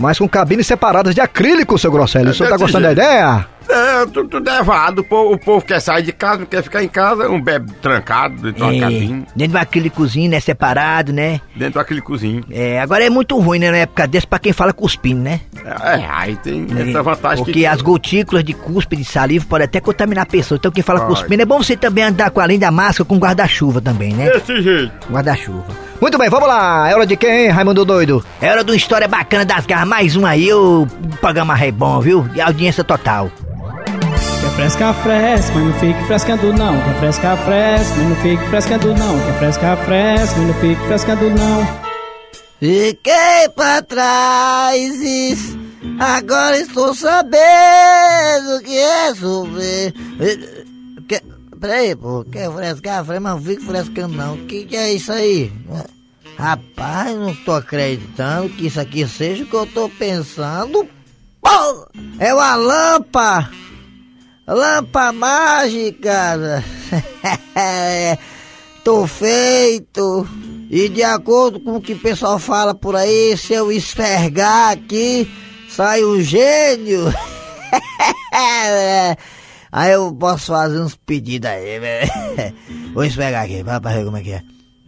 mas 0.00 0.18
com 0.18 0.28
cabines 0.28 0.66
separadas 0.66 1.14
de 1.14 1.20
acrílico, 1.20 1.78
seu 1.78 1.92
Grosselio. 1.92 2.30
O 2.30 2.34
senhor 2.34 2.48
tá 2.50 2.56
gostando 2.56 2.82
da 2.84 2.94
jeito. 2.94 3.00
ideia? 3.00 3.46
É, 3.68 4.06
tudo, 4.06 4.28
tudo 4.28 4.48
é 4.48 4.58
errado. 4.58 5.00
O 5.00 5.04
povo, 5.04 5.34
o 5.34 5.38
povo 5.38 5.64
quer 5.64 5.80
sair 5.80 6.02
de 6.02 6.12
casa, 6.12 6.38
não 6.38 6.46
quer 6.46 6.62
ficar 6.62 6.82
em 6.82 6.88
casa, 6.88 7.28
um 7.28 7.40
bebe 7.40 7.70
trancado 7.82 8.34
dentro 8.36 8.52
de 8.54 8.62
uma 8.62 8.74
É, 8.74 8.80
cabine, 8.80 9.26
dentro 9.36 9.52
de 9.52 9.58
aquele 9.58 9.90
cozinho, 9.90 10.30
né? 10.30 10.40
Separado, 10.40 11.12
né? 11.12 11.40
dentro 11.54 11.74
daquele 11.74 12.00
cozinho. 12.00 12.44
É, 12.50 12.80
agora 12.80 13.04
é 13.04 13.10
muito 13.10 13.38
ruim, 13.38 13.58
né? 13.58 13.70
Na 13.70 13.76
época 13.78 14.06
desse, 14.06 14.26
pra 14.26 14.38
quem 14.38 14.52
fala 14.52 14.72
cuspindo, 14.72 15.20
né? 15.20 15.40
É, 15.64 16.06
aí 16.10 16.36
tem 16.36 16.66
essa 16.88 17.02
vantagem 17.02 17.44
Porque 17.44 17.60
que... 17.60 17.66
as 17.66 17.82
gotículas 17.82 18.42
de 18.44 18.54
cuspe, 18.54 18.96
de 18.96 19.04
saliva, 19.04 19.44
podem 19.46 19.64
até 19.66 19.80
contaminar 19.80 20.22
a 20.22 20.26
pessoa. 20.26 20.56
Então 20.56 20.70
quem 20.70 20.82
fala 20.82 21.00
Pode. 21.00 21.20
cuspindo, 21.20 21.42
é 21.42 21.46
bom 21.46 21.62
você 21.62 21.76
também 21.76 22.04
andar 22.04 22.30
com 22.30 22.40
além 22.40 22.58
da 22.58 22.70
máscara 22.70 23.04
com 23.04 23.18
guarda-chuva 23.18 23.80
também, 23.80 24.12
né? 24.14 24.30
Desse 24.30 24.62
jeito. 24.62 24.92
Guarda-chuva. 25.10 25.66
Muito 26.00 26.16
bem, 26.16 26.30
vamos 26.30 26.48
lá. 26.48 26.88
É 26.88 26.94
hora 26.94 27.06
de 27.06 27.16
quem, 27.16 27.46
hein, 27.46 27.48
Raimundo 27.50 27.84
Doido? 27.84 28.24
É 28.40 28.50
hora 28.50 28.62
de 28.62 28.70
uma 28.70 28.76
história 28.76 29.08
bacana 29.08 29.44
das 29.44 29.66
garras. 29.66 29.88
Mais 29.88 30.14
um 30.16 30.24
aí, 30.24 30.52
o 30.52 30.86
programa 31.20 31.58
é 31.58 31.72
bom, 31.72 32.00
viu? 32.00 32.26
E 32.34 32.40
audiência 32.40 32.84
total. 32.84 33.30
Fresca, 34.58 34.92
fresca, 34.92 35.54
mas 35.54 35.64
não 35.64 35.72
fique 35.74 36.04
frescando 36.08 36.52
não. 36.52 36.82
Quer 36.82 36.98
fresca, 36.98 37.36
fresca, 37.36 37.94
mas 37.96 38.08
não 38.08 38.16
fique 38.16 38.44
frescando 38.48 38.88
não. 38.88 39.24
Quer 39.24 39.38
fresca, 39.38 39.76
fresca, 39.76 40.36
mas 40.36 40.46
não 40.48 40.54
fique 40.54 40.86
frescando 40.88 41.30
não. 41.30 41.78
Fiquei 42.58 43.48
pra 43.54 43.82
trás, 43.82 45.56
agora 46.00 46.58
estou 46.58 46.92
sabendo 46.92 48.60
que 48.64 48.76
é 48.76 49.14
sofrer. 49.14 49.94
Que, 51.08 51.22
peraí, 51.60 51.94
pô, 51.94 52.24
quer 52.24 52.50
frescar? 52.50 53.04
Falei, 53.04 53.20
mas 53.20 53.34
não 53.34 53.42
fico 53.42 53.62
frescando 53.62 54.16
não. 54.16 54.34
O 54.34 54.38
que, 54.38 54.64
que 54.64 54.76
é 54.76 54.92
isso 54.92 55.12
aí? 55.12 55.52
Rapaz, 56.36 57.16
não 57.16 57.32
tô 57.44 57.52
acreditando 57.52 58.48
que 58.48 58.66
isso 58.66 58.80
aqui 58.80 59.06
seja 59.06 59.44
o 59.44 59.46
que 59.46 59.54
eu 59.54 59.66
tô 59.66 59.88
pensando. 59.88 60.84
Pô, 61.40 61.86
é 62.18 62.34
uma 62.34 62.56
lâmpada! 62.56 63.67
Lâmpada 64.48 65.12
mágica! 65.12 66.64
Tô 68.82 69.06
feito! 69.06 70.26
E 70.70 70.88
de 70.88 71.02
acordo 71.02 71.60
com 71.60 71.76
o 71.76 71.80
que 71.80 71.92
o 71.92 71.98
pessoal 71.98 72.38
fala 72.38 72.74
por 72.74 72.96
aí, 72.96 73.36
se 73.36 73.52
eu 73.52 73.70
esfregar 73.70 74.72
aqui, 74.72 75.30
sai 75.68 76.02
um 76.02 76.20
gênio! 76.22 77.12
aí 79.70 79.92
eu 79.92 80.12
posso 80.14 80.46
fazer 80.46 80.80
uns 80.80 80.96
pedidos 80.96 81.50
aí, 81.50 81.78
velho. 81.78 82.10
Vou 82.94 83.04
esfregar 83.04 83.44
aqui, 83.44 83.62
pra 83.62 83.78
pra 83.80 83.92
ver 83.92 84.04
como 84.06 84.16
é 84.16 84.22
que 84.22 84.32
é. 84.32 84.42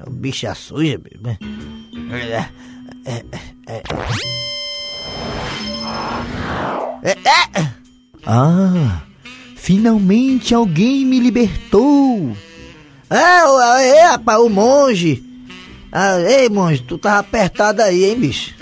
O 0.07 0.11
bicho 0.11 0.47
é 0.47 0.55
suja, 0.55 0.99
bicho. 0.99 1.21
É, 2.11 2.49
é, 3.05 3.25
é. 3.67 3.83
É, 7.03 7.11
é. 7.11 7.73
Ah, 8.27 9.03
finalmente 9.61 10.55
alguém 10.55 11.05
me 11.05 11.21
libertou. 11.21 12.35
É, 13.11 13.99
é, 13.99 14.07
rapaz, 14.07 14.41
o 14.41 14.49
monge. 14.49 15.23
Ah, 15.93 16.19
ei, 16.21 16.49
monge, 16.49 16.83
tu 16.83 16.97
tava 16.97 17.19
apertado 17.19 17.83
aí, 17.83 18.05
hein, 18.05 18.19
bicho? 18.19 18.55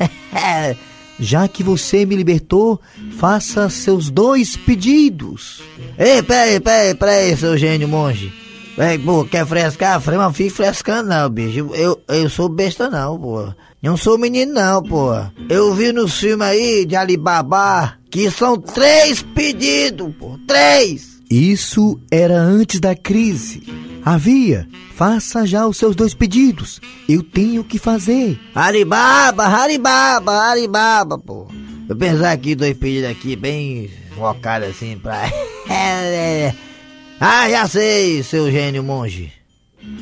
Já 1.20 1.46
que 1.46 1.62
você 1.62 2.06
me 2.06 2.16
libertou, 2.16 2.80
faça 3.18 3.68
seus 3.68 4.10
dois 4.10 4.56
pedidos. 4.56 5.62
Ei, 5.98 6.22
peraí, 6.22 6.58
peraí, 6.58 6.94
peraí, 6.94 7.36
seu 7.36 7.56
gênio 7.58 7.86
monge. 7.86 8.32
Ei, 8.78 8.98
pô, 8.98 9.24
quer 9.24 9.46
frescar? 9.46 10.02
Não 10.10 10.32
fique 10.32 10.50
frescando 10.50 11.10
não, 11.10 11.28
bicho. 11.28 11.70
Eu, 11.74 12.00
eu 12.08 12.30
sou 12.30 12.48
besta 12.48 12.88
não, 12.88 13.18
pô. 13.18 13.52
Não 13.82 13.96
sou 13.96 14.18
menino 14.18 14.54
não, 14.54 14.82
pô. 14.82 15.10
Eu 15.48 15.74
vi 15.74 15.92
nos 15.92 16.18
filmes 16.18 16.46
aí 16.46 16.86
de 16.86 16.96
Alibaba 16.96 18.01
que 18.12 18.30
são 18.30 18.58
três 18.58 19.22
pedidos, 19.22 20.14
pô. 20.16 20.38
Três! 20.46 21.18
Isso 21.30 21.98
era 22.10 22.38
antes 22.38 22.78
da 22.78 22.94
crise. 22.94 23.62
Havia. 24.04 24.68
Faça 24.94 25.46
já 25.46 25.66
os 25.66 25.78
seus 25.78 25.96
dois 25.96 26.12
pedidos. 26.12 26.78
Eu 27.08 27.22
tenho 27.22 27.64
que 27.64 27.78
fazer. 27.78 28.38
Alibaba, 28.54 29.46
Alibaba, 29.46 30.50
Alibaba, 30.50 31.18
pô. 31.18 31.48
Eu 31.88 31.96
pensar 31.96 32.32
aqui, 32.32 32.54
dois 32.54 32.76
pedidos 32.76 33.10
aqui, 33.10 33.34
bem 33.34 33.90
focados 34.14 34.68
assim 34.68 34.98
pra. 34.98 35.22
ah, 37.18 37.48
já 37.48 37.66
sei, 37.66 38.22
seu 38.22 38.50
gênio 38.50 38.84
monge. 38.84 39.32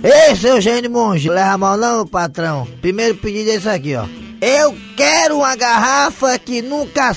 Ei, 0.03 0.35
seu 0.35 0.61
gênio 0.61 0.91
monge, 0.91 1.31
leva 1.31 1.57
mal 1.57 1.77
não, 1.77 2.05
patrão. 2.05 2.67
Primeiro 2.83 3.15
pedido 3.15 3.51
é 3.51 3.55
esse 3.55 3.69
aqui, 3.69 3.95
ó. 3.95 4.05
Eu 4.41 4.77
quero 4.97 5.37
uma 5.37 5.55
garrafa 5.55 6.37
que 6.39 6.61
nunca 6.61 7.15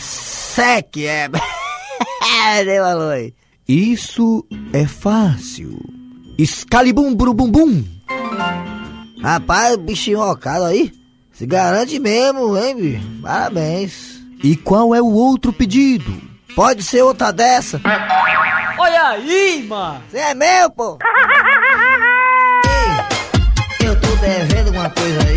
seque, 0.53 1.07
é. 1.07 1.27
Deu 2.63 2.83
valor 2.83 3.13
aí. 3.13 3.33
Isso 3.67 4.45
é 4.71 4.85
fácil. 4.85 5.79
Excalibum 6.37 7.15
brum 7.15 7.33
bum 7.33 7.49
bum. 7.49 7.83
Rapaz, 9.21 9.75
o 9.75 9.77
bichinho 9.79 10.19
ocado 10.21 10.65
aí. 10.65 10.91
Se 11.31 11.45
garante 11.47 11.97
mesmo, 11.99 12.57
hein, 12.57 12.75
bicho? 12.75 13.07
Parabéns. 13.21 14.21
E 14.43 14.55
qual 14.55 14.93
é 14.93 15.01
o 15.01 15.11
outro 15.11 15.51
pedido? 15.51 16.21
Pode 16.55 16.83
ser 16.83 17.01
outra 17.01 17.31
dessa. 17.31 17.81
Olha 18.77 19.09
aí, 19.09 19.65
mano! 19.67 20.03
Você 20.09 20.17
é 20.17 20.33
meu, 20.35 20.69
pô! 20.69 20.99
Ei, 23.81 23.87
eu 23.87 23.99
tô 23.99 24.15
devendo 24.17 24.71
uma 24.71 24.89
coisa 24.89 25.23
aí. 25.27 25.32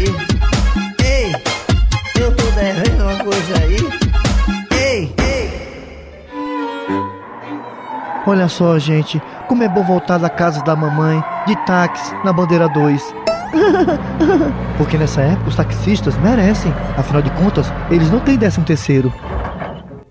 Olha 8.26 8.48
só, 8.48 8.76
gente, 8.76 9.22
como 9.46 9.62
é 9.62 9.68
bom 9.68 9.84
voltar 9.84 10.18
da 10.18 10.28
casa 10.28 10.60
da 10.64 10.74
mamãe, 10.74 11.22
de 11.46 11.54
táxi, 11.64 12.12
na 12.24 12.32
bandeira 12.32 12.68
2. 12.68 13.14
Porque 14.76 14.98
nessa 14.98 15.20
época 15.20 15.48
os 15.48 15.54
taxistas 15.56 16.16
merecem. 16.18 16.72
Afinal 16.96 17.22
de 17.22 17.30
contas, 17.30 17.66
eles 17.88 18.10
não 18.10 18.18
têm 18.18 18.36
décimo 18.36 18.66
terceiro. 18.66 19.14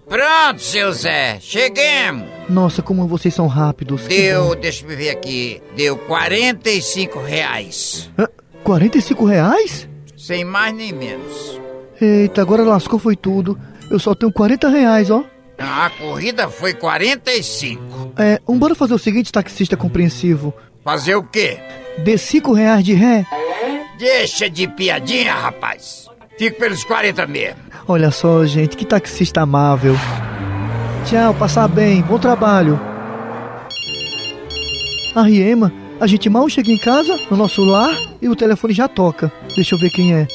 Pronto, 0.07 0.61
seu 0.61 0.93
Zé, 0.93 1.39
cheguemos. 1.41 2.25
Nossa, 2.47 2.81
como 2.81 3.05
vocês 3.05 3.33
são 3.33 3.47
rápidos. 3.47 4.03
Deu, 4.03 4.55
deixa 4.55 4.85
eu 4.85 4.95
ver 4.95 5.09
aqui, 5.09 5.61
deu 5.75 5.97
45 5.97 7.19
reais. 7.19 8.09
Hã? 8.17 8.27
45 8.63 9.25
reais? 9.25 9.89
Sem 10.15 10.45
mais 10.45 10.73
nem 10.73 10.93
menos. 10.93 11.59
Eita, 11.99 12.41
agora 12.41 12.63
lascou 12.63 12.97
foi 12.97 13.15
tudo. 13.15 13.59
Eu 13.91 13.99
só 13.99 14.15
tenho 14.15 14.31
40 14.31 14.69
reais, 14.69 15.11
ó. 15.11 15.23
A 15.57 15.89
corrida 15.89 16.49
foi 16.49 16.73
45. 16.73 18.13
É, 18.17 18.39
um 18.47 18.57
bora 18.57 18.75
fazer 18.75 18.93
o 18.93 18.99
seguinte, 18.99 19.31
taxista 19.31 19.77
compreensivo. 19.77 20.53
Fazer 20.83 21.15
o 21.15 21.23
quê? 21.23 21.57
Dê 21.99 22.17
5 22.17 22.53
reais 22.53 22.83
de 22.83 22.93
ré. 22.93 23.25
Deixa 23.97 24.49
de 24.49 24.67
piadinha, 24.67 25.33
rapaz. 25.33 26.07
Fico 26.37 26.59
pelos 26.59 26.83
40 26.83 27.25
mesmo. 27.27 27.59
Olha 27.87 28.11
só, 28.11 28.45
gente, 28.45 28.75
que 28.75 28.85
taxista 28.85 29.41
amável. 29.41 29.95
Tchau, 31.05 31.33
passar 31.35 31.67
bem, 31.67 32.01
bom 32.01 32.19
trabalho. 32.19 32.79
A 35.15 35.21
Riema, 35.21 35.71
a 35.99 36.07
gente 36.07 36.29
mal 36.29 36.49
chega 36.49 36.71
em 36.71 36.77
casa, 36.77 37.17
no 37.31 37.37
nosso 37.37 37.63
lar, 37.63 37.95
e 38.21 38.27
o 38.27 38.35
telefone 38.35 38.73
já 38.73 38.87
toca. 38.87 39.31
Deixa 39.55 39.75
eu 39.75 39.79
ver 39.79 39.89
quem 39.91 40.13
é. 40.13 40.27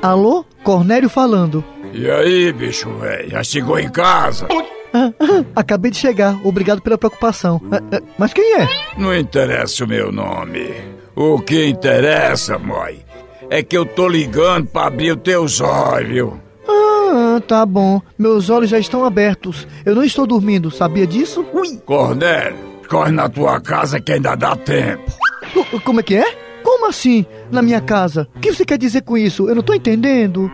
Alô? 0.00 0.44
Cornélio 0.62 1.08
falando. 1.08 1.64
E 1.98 2.10
aí, 2.10 2.52
bicho 2.52 2.90
velho, 2.98 3.30
já 3.30 3.42
chegou 3.42 3.78
em 3.78 3.88
casa? 3.88 4.46
Ah, 4.92 5.10
ah, 5.18 5.44
acabei 5.54 5.90
de 5.90 5.96
chegar, 5.98 6.38
obrigado 6.44 6.80
pela 6.82 6.98
preocupação. 6.98 7.60
Ah, 7.72 7.80
mas 8.18 8.32
quem 8.32 8.60
é? 8.60 8.68
Não 8.98 9.14
interessa 9.16 9.84
o 9.84 9.88
meu 9.88 10.12
nome. 10.12 10.74
O 11.14 11.38
que 11.40 11.66
interessa, 11.66 12.58
mãe, 12.58 13.04
é 13.48 13.62
que 13.62 13.76
eu 13.76 13.86
tô 13.86 14.08
ligando 14.08 14.66
pra 14.66 14.86
abrir 14.86 15.12
os 15.12 15.22
teus 15.22 15.60
olhos? 15.60 16.34
Ah, 16.68 17.40
tá 17.46 17.64
bom. 17.64 18.00
Meus 18.18 18.50
olhos 18.50 18.68
já 18.70 18.78
estão 18.78 19.04
abertos. 19.04 19.66
Eu 19.84 19.94
não 19.94 20.04
estou 20.04 20.26
dormindo, 20.26 20.70
sabia 20.70 21.06
disso? 21.06 21.44
Cornélio, 21.86 22.58
corre 22.88 23.12
na 23.12 23.28
tua 23.28 23.58
casa 23.60 23.98
que 24.00 24.12
ainda 24.12 24.34
dá 24.34 24.54
tempo. 24.54 25.10
Co- 25.54 25.80
Como 25.80 26.00
é 26.00 26.02
que 26.02 26.16
é? 26.16 26.46
Como 26.62 26.86
assim? 26.88 27.24
Na 27.50 27.62
minha 27.62 27.80
casa? 27.80 28.28
O 28.34 28.40
que 28.40 28.52
você 28.52 28.64
quer 28.64 28.76
dizer 28.76 29.02
com 29.02 29.16
isso? 29.16 29.48
Eu 29.48 29.54
não 29.54 29.62
tô 29.62 29.72
entendendo. 29.72 30.50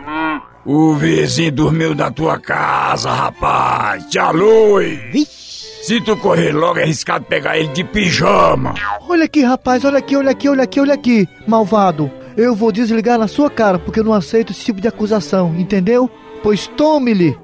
O 0.65 0.93
vizinho 0.95 1.51
dormiu 1.51 1.93
na 1.93 2.09
tua 2.09 2.39
casa, 2.39 3.11
rapaz. 3.11 4.05
Te 4.05 4.17
alui. 4.17 4.97
Se 5.83 5.99
tu 5.99 6.15
correr 6.15 6.53
logo, 6.53 6.79
é 6.79 6.83
arriscado 6.83 7.25
pegar 7.25 7.57
ele 7.57 7.67
de 7.69 7.83
pijama. 7.83 8.73
Olha 9.09 9.25
aqui, 9.25 9.41
rapaz, 9.41 9.83
olha 9.83 9.97
aqui, 9.97 10.15
olha 10.15 10.31
aqui, 10.31 10.47
olha 10.47 10.63
aqui, 10.63 10.79
olha 10.79 10.93
aqui. 10.93 11.27
Malvado, 11.45 12.09
eu 12.37 12.55
vou 12.55 12.71
desligar 12.71 13.19
na 13.19 13.27
sua 13.27 13.49
cara 13.49 13.77
porque 13.77 13.99
eu 13.99 14.03
não 14.05 14.13
aceito 14.13 14.53
esse 14.53 14.63
tipo 14.63 14.79
de 14.79 14.87
acusação, 14.87 15.53
entendeu? 15.57 16.09
Pois 16.41 16.67
tome-lhe. 16.67 17.37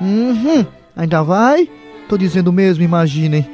Uhum, 0.00 0.64
ainda 0.94 1.22
vai? 1.22 1.68
Tô 2.08 2.18
dizendo 2.18 2.52
mesmo, 2.52 2.84
imaginem. 2.84 3.48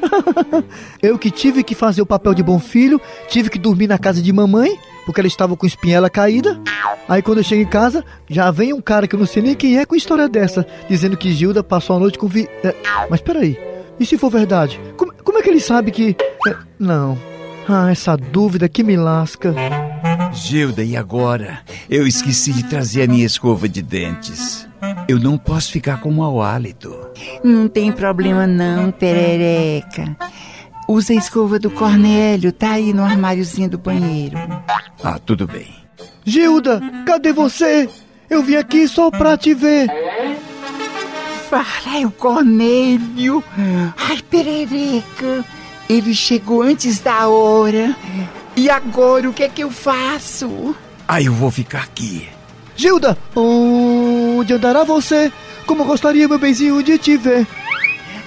eu 1.02 1.18
que 1.18 1.30
tive 1.30 1.62
que 1.62 1.74
fazer 1.74 2.02
o 2.02 2.06
papel 2.06 2.34
de 2.34 2.42
bom 2.42 2.58
filho, 2.58 3.00
tive 3.28 3.48
que 3.48 3.58
dormir 3.58 3.86
na 3.86 3.98
casa 3.98 4.20
de 4.20 4.32
mamãe, 4.32 4.78
porque 5.06 5.20
ela 5.20 5.28
estava 5.28 5.56
com 5.56 5.66
espinhela 5.66 6.10
caída. 6.10 6.60
Aí 7.08 7.22
quando 7.22 7.38
eu 7.38 7.44
chego 7.44 7.62
em 7.62 7.66
casa, 7.66 8.04
já 8.28 8.50
vem 8.50 8.72
um 8.72 8.80
cara 8.80 9.06
que 9.06 9.14
eu 9.14 9.18
não 9.18 9.26
sei 9.26 9.42
nem 9.42 9.54
quem 9.54 9.78
é 9.78 9.86
com 9.86 9.94
história 9.94 10.28
dessa, 10.28 10.66
dizendo 10.88 11.16
que 11.16 11.32
Gilda 11.32 11.62
passou 11.62 11.96
a 11.96 11.98
noite 11.98 12.18
com 12.18 12.26
vi... 12.26 12.48
É, 12.64 12.74
mas 13.08 13.20
peraí, 13.20 13.58
e 13.98 14.06
se 14.06 14.16
for 14.16 14.30
verdade? 14.30 14.80
Como, 14.96 15.12
como 15.22 15.38
é 15.38 15.42
que 15.42 15.50
ele 15.50 15.60
sabe 15.60 15.90
que... 15.90 16.16
é, 16.46 16.56
não. 16.78 17.18
Ah, 17.68 17.90
essa 17.90 18.16
dúvida 18.16 18.68
que 18.68 18.82
me 18.82 18.96
lasca. 18.96 19.54
Gilda, 20.32 20.82
e 20.82 20.96
agora? 20.96 21.60
Eu 21.88 22.06
esqueci 22.06 22.52
de 22.52 22.64
trazer 22.64 23.02
a 23.02 23.06
minha 23.06 23.26
escova 23.26 23.68
de 23.68 23.82
dentes. 23.82 24.69
Eu 25.11 25.18
não 25.18 25.37
posso 25.37 25.73
ficar 25.73 25.99
com 25.99 26.09
mau 26.12 26.40
hálito. 26.40 26.96
Não 27.42 27.66
tem 27.66 27.90
problema 27.90 28.46
não, 28.46 28.92
perereca. 28.92 30.16
Usa 30.87 31.12
a 31.12 31.16
escova 31.16 31.59
do 31.59 31.68
Cornélio, 31.68 32.53
tá 32.53 32.75
aí 32.75 32.92
no 32.92 33.03
armáriozinho 33.03 33.68
do 33.68 33.77
banheiro. 33.77 34.38
Ah, 35.03 35.18
tudo 35.18 35.49
bem. 35.49 35.66
Gilda, 36.25 36.81
cadê 37.05 37.33
você? 37.33 37.90
Eu 38.31 38.44
vim 38.44 38.55
aqui 38.55 38.87
só 38.87 39.11
pra 39.11 39.37
te 39.37 39.53
ver. 39.53 39.88
Fala, 41.51 41.99
é 41.99 42.07
o 42.07 42.12
Cornélio. 42.12 43.42
Ai, 43.96 44.23
perereca. 44.31 45.44
Ele 45.88 46.14
chegou 46.14 46.62
antes 46.62 47.01
da 47.01 47.27
hora. 47.27 47.96
E 48.55 48.70
agora 48.70 49.29
o 49.29 49.33
que 49.33 49.42
é 49.42 49.49
que 49.49 49.64
eu 49.64 49.73
faço? 49.73 50.73
Ah, 51.09 51.20
eu 51.20 51.33
vou 51.33 51.51
ficar 51.51 51.83
aqui. 51.83 52.29
Gilda, 52.77 53.18
onde 54.40 54.53
andará 54.53 54.85
você? 54.85 55.33
Como 55.66 55.85
gostaria, 55.85 56.26
meu 56.29 56.38
benzinho, 56.38 56.83
de 56.83 56.98
te 56.98 57.16
ver. 57.16 57.46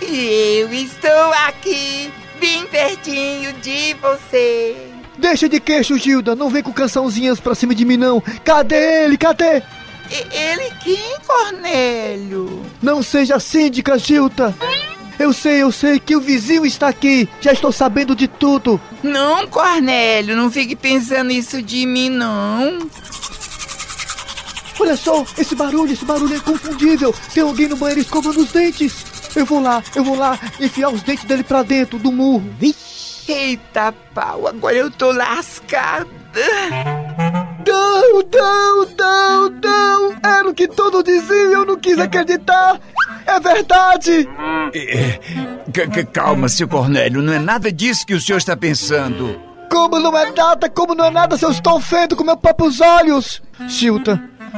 Eu 0.01 0.71
estou 0.73 1.33
aqui, 1.47 2.11
bem 2.39 2.65
pertinho 2.67 3.53
de 3.53 3.95
você. 4.01 4.75
Deixa 5.17 5.47
de 5.47 5.59
queixo, 5.59 5.97
Gilda. 5.97 6.35
Não 6.35 6.49
vem 6.49 6.63
com 6.63 6.73
cançãozinhas 6.73 7.39
pra 7.39 7.55
cima 7.55 7.73
de 7.75 7.85
mim, 7.85 7.97
não. 7.97 8.21
Cadê 8.43 9.03
ele? 9.05 9.17
Cadê? 9.17 9.61
E- 10.11 10.35
Ele 10.35 10.69
quem, 10.83 11.17
Cornélio? 11.25 12.61
Não 12.81 13.01
seja 13.01 13.39
síndica, 13.39 13.97
Gilda. 13.97 14.53
Eu 15.17 15.31
sei, 15.31 15.61
eu 15.61 15.71
sei 15.71 15.99
que 15.99 16.15
o 16.15 16.19
vizinho 16.21 16.65
está 16.65 16.87
aqui. 16.87 17.29
Já 17.39 17.53
estou 17.53 17.71
sabendo 17.71 18.15
de 18.15 18.27
tudo. 18.27 18.81
Não, 19.01 19.47
Cornélio, 19.47 20.35
não 20.35 20.51
fique 20.51 20.75
pensando 20.75 21.31
isso 21.31 21.61
de 21.61 21.85
mim, 21.85 22.09
não. 22.09 22.79
Olha 24.83 24.97
só, 24.97 25.25
esse 25.37 25.55
barulho, 25.55 25.93
esse 25.93 26.03
barulho 26.03 26.33
é 26.33 26.37
inconfundível. 26.37 27.15
Tem 27.33 27.41
alguém 27.41 27.69
no 27.69 27.77
banheiro 27.77 28.01
escovando 28.01 28.41
os 28.41 28.51
dentes. 28.51 29.05
Eu 29.33 29.45
vou 29.45 29.61
lá, 29.61 29.81
eu 29.95 30.03
vou 30.03 30.17
lá 30.17 30.37
enfiar 30.59 30.89
os 30.89 31.01
dentes 31.01 31.23
dele 31.23 31.41
pra 31.43 31.63
dentro 31.63 31.97
do 31.97 32.11
murro. 32.11 32.43
Eita 33.27 33.93
pau, 34.13 34.45
agora 34.47 34.75
eu 34.75 34.91
tô 34.91 35.11
lascada. 35.13 36.05
Não, 37.65 38.21
não, 38.31 38.85
não, 38.97 39.49
não. 39.49 40.15
Era 40.21 40.49
o 40.49 40.53
que 40.53 40.67
todos 40.67 41.01
diziam 41.03 41.49
e 41.49 41.53
eu 41.53 41.65
não 41.65 41.77
quis 41.77 41.97
acreditar. 41.97 42.79
É 43.25 43.39
verdade. 43.39 44.27
É, 44.75 45.19
c- 45.73 46.03
calma, 46.11 46.49
seu 46.49 46.67
Cornélio, 46.67 47.21
não 47.21 47.31
é 47.33 47.39
nada 47.39 47.71
disso 47.71 48.05
que 48.05 48.13
o 48.13 48.19
senhor 48.21 48.37
está 48.39 48.57
pensando. 48.57 49.39
Como 49.71 49.97
não 49.99 50.15
é 50.15 50.29
nada, 50.31 50.69
como 50.69 50.93
não 50.93 51.05
é 51.05 51.09
nada 51.09 51.37
se 51.37 51.45
eu 51.45 51.51
estou 51.51 51.79
vendo 51.79 52.15
com 52.15 52.23
meus 52.23 52.39
próprios 52.39 52.79
olhos. 52.81 53.41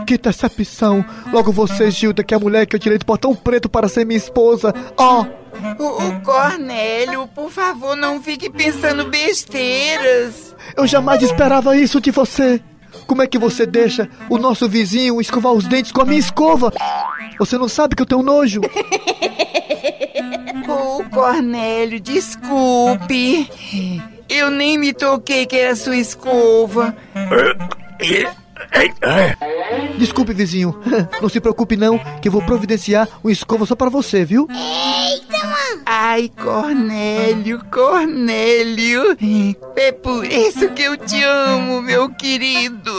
Que 0.06 0.18
decepção. 0.18 1.06
Logo 1.32 1.52
você, 1.52 1.90
Gilda, 1.92 2.24
que 2.24 2.34
é 2.34 2.38
a 2.38 2.40
mulher 2.40 2.66
que 2.66 2.76
eu 2.76 2.80
tirei 2.80 2.98
do 2.98 3.06
portão 3.06 3.36
preto 3.36 3.70
para 3.70 3.88
ser 3.88 4.06
minha 4.06 4.18
esposa. 4.18 4.74
Ó, 4.98 5.26
O, 5.80 6.08
o 6.08 6.22
Cornélio, 6.22 7.28
por 7.28 7.50
favor, 7.50 7.96
não 7.96 8.22
fique 8.22 8.50
pensando 8.50 9.06
besteiras. 9.10 10.56
eu 10.76 10.86
jamais 10.86 11.22
esperava 11.22 11.78
isso 11.78 12.02
de 12.02 12.12
você. 12.12 12.62
Como 13.08 13.22
é 13.22 13.28
que 13.28 13.38
você 13.38 13.66
deixa 13.66 14.10
o 14.30 14.38
nosso 14.38 14.68
vizinho 14.70 15.20
escovar 15.22 15.52
os 15.54 15.66
dentes 15.66 15.92
com 15.92 16.02
a 16.02 16.06
minha 16.06 16.20
escova? 16.20 16.72
Você 17.38 17.58
não 17.58 17.68
sabe 17.68 17.96
que 17.96 18.02
eu 18.02 18.06
tenho 18.06 18.24
nojo? 18.24 18.62
Ô, 20.68 21.04
Cornélio, 21.12 22.00
desculpe. 22.00 23.50
Eu 24.28 24.50
nem 24.50 24.78
me 24.78 24.94
toquei 24.94 25.46
que 25.46 25.56
era 25.58 25.76
sua 25.76 25.98
escova. 25.98 26.96
Desculpe, 29.98 30.34
vizinho. 30.34 30.78
Não 31.22 31.30
se 31.30 31.40
preocupe 31.40 31.78
não, 31.78 31.98
que 32.22 32.28
eu 32.28 32.32
vou 32.32 32.42
providenciar 32.42 33.08
uma 33.24 33.32
escova 33.32 33.66
só 33.66 33.76
para 33.76 33.90
você, 33.90 34.26
viu? 34.26 34.48
Ai, 35.86 36.30
Cornélio, 36.30 37.64
Cornélio. 37.72 39.16
É 39.76 39.92
por 39.92 40.26
isso 40.26 40.70
que 40.70 40.84
eu 40.84 40.98
te 40.98 41.22
amo, 41.24 41.82
meu 41.82 42.10
querido. 42.10 42.92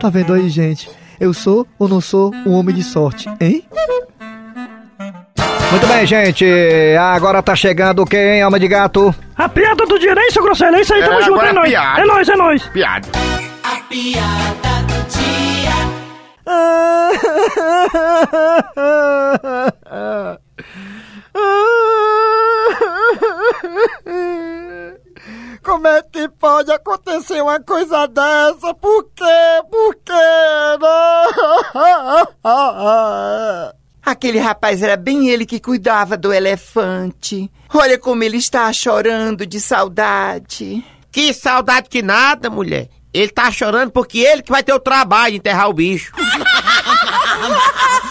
Tá 0.00 0.08
vendo 0.08 0.32
aí, 0.32 0.48
gente? 0.48 0.88
Eu 1.20 1.34
sou 1.34 1.66
ou 1.78 1.86
não 1.86 2.00
sou 2.00 2.34
um 2.46 2.52
homem 2.52 2.74
de 2.74 2.82
sorte, 2.82 3.28
hein? 3.38 3.62
Muito 5.70 5.86
bem, 5.86 6.04
gente. 6.06 6.44
Agora 6.98 7.42
tá 7.42 7.54
chegando 7.54 8.04
quem, 8.04 8.42
alma 8.42 8.58
de 8.58 8.66
gato? 8.66 9.14
A 9.36 9.48
piada 9.48 9.86
do 9.86 9.98
dia, 9.98 10.12
hein, 10.12 10.30
seu 10.30 10.42
Grosselho? 10.42 10.76
É 10.76 10.80
isso 10.80 10.92
aí, 10.94 11.00
tamo 11.02 11.18
É, 11.20 11.22
junto, 11.22 11.34
agora 11.34 11.46
é 11.46 11.50
é 11.50 11.54
nóis. 11.54 11.68
piada. 11.70 12.00
É 12.00 12.04
nóis, 12.04 12.28
é 12.28 12.36
nóis. 12.36 12.62
Piada. 12.68 13.08
A 13.62 13.76
piada 13.88 14.82
do 14.88 15.00
dia. 15.08 15.70
Como 25.62 25.86
é 25.86 26.02
que 26.02 26.28
pode 26.28 26.72
acontecer 26.72 27.40
uma 27.42 27.60
coisa 27.60 28.06
dessa? 28.08 28.74
Por 28.74 29.04
quê? 29.14 29.24
Por 29.70 29.94
quê? 29.96 30.12
Não? 30.80 32.10
Aquele 34.20 34.38
rapaz 34.38 34.82
era 34.82 34.98
bem 34.98 35.30
ele 35.30 35.46
que 35.46 35.58
cuidava 35.58 36.14
do 36.14 36.30
elefante. 36.30 37.50
Olha 37.72 37.98
como 37.98 38.22
ele 38.22 38.36
está 38.36 38.70
chorando 38.70 39.46
de 39.46 39.58
saudade. 39.58 40.84
Que 41.10 41.32
saudade 41.32 41.88
que 41.88 42.02
nada, 42.02 42.50
mulher. 42.50 42.90
Ele 43.14 43.30
tá 43.30 43.50
chorando 43.50 43.90
porque 43.90 44.18
ele 44.18 44.42
que 44.42 44.52
vai 44.52 44.62
ter 44.62 44.74
o 44.74 44.78
trabalho 44.78 45.30
de 45.32 45.38
enterrar 45.38 45.70
o 45.70 45.72
bicho. 45.72 46.12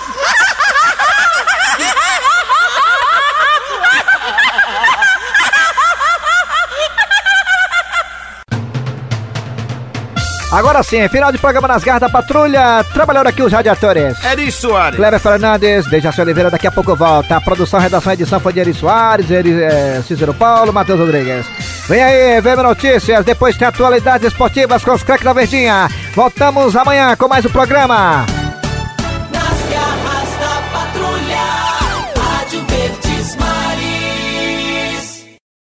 Agora 10.52 10.82
sim, 10.82 11.08
final 11.10 11.32
de 11.32 11.38
programa 11.38 11.68
nas 11.68 11.84
garras 11.84 12.02
da 12.02 12.10
patrulha. 12.10 12.84
Trabalharam 12.92 13.30
aqui 13.30 13.44
os 13.44 13.54
radiadores. 13.54 14.18
Eri 14.26 14.52
Soares. 14.52 14.98
Cleber 14.98 15.20
Fernandes, 15.20 15.88
Dejaci 15.88 16.22
Oliveira, 16.22 16.50
daqui 16.50 16.66
a 16.66 16.72
pouco 16.72 16.96
volta. 16.96 17.36
A 17.36 17.42
produção, 17.42 17.80
redação 17.80 18.14
edição 18.14 18.40
foi 18.40 18.52
de 18.54 18.60
Eri 18.60 18.74
Soares, 18.74 19.30
Eri, 19.30 19.62
é, 19.62 20.02
Cícero 20.02 20.34
Paulo, 20.34 20.74
Matheus 20.74 21.00
Rodrigues. 21.00 21.46
Vem 21.88 22.02
aí, 22.02 22.42
VM 22.42 22.64
Notícias, 22.64 23.24
depois 23.24 23.58
tem 23.58 23.68
atualidades 23.68 24.28
esportivas 24.28 24.84
com 24.84 24.92
os 24.92 25.04
craques 25.04 25.26
da 25.26 25.34
Verdinha. 25.34 25.88
Voltamos 26.16 26.76
amanhã 26.76 27.16
com 27.16 27.28
mais 27.28 27.46
um 27.46 27.50
programa. 27.50 28.26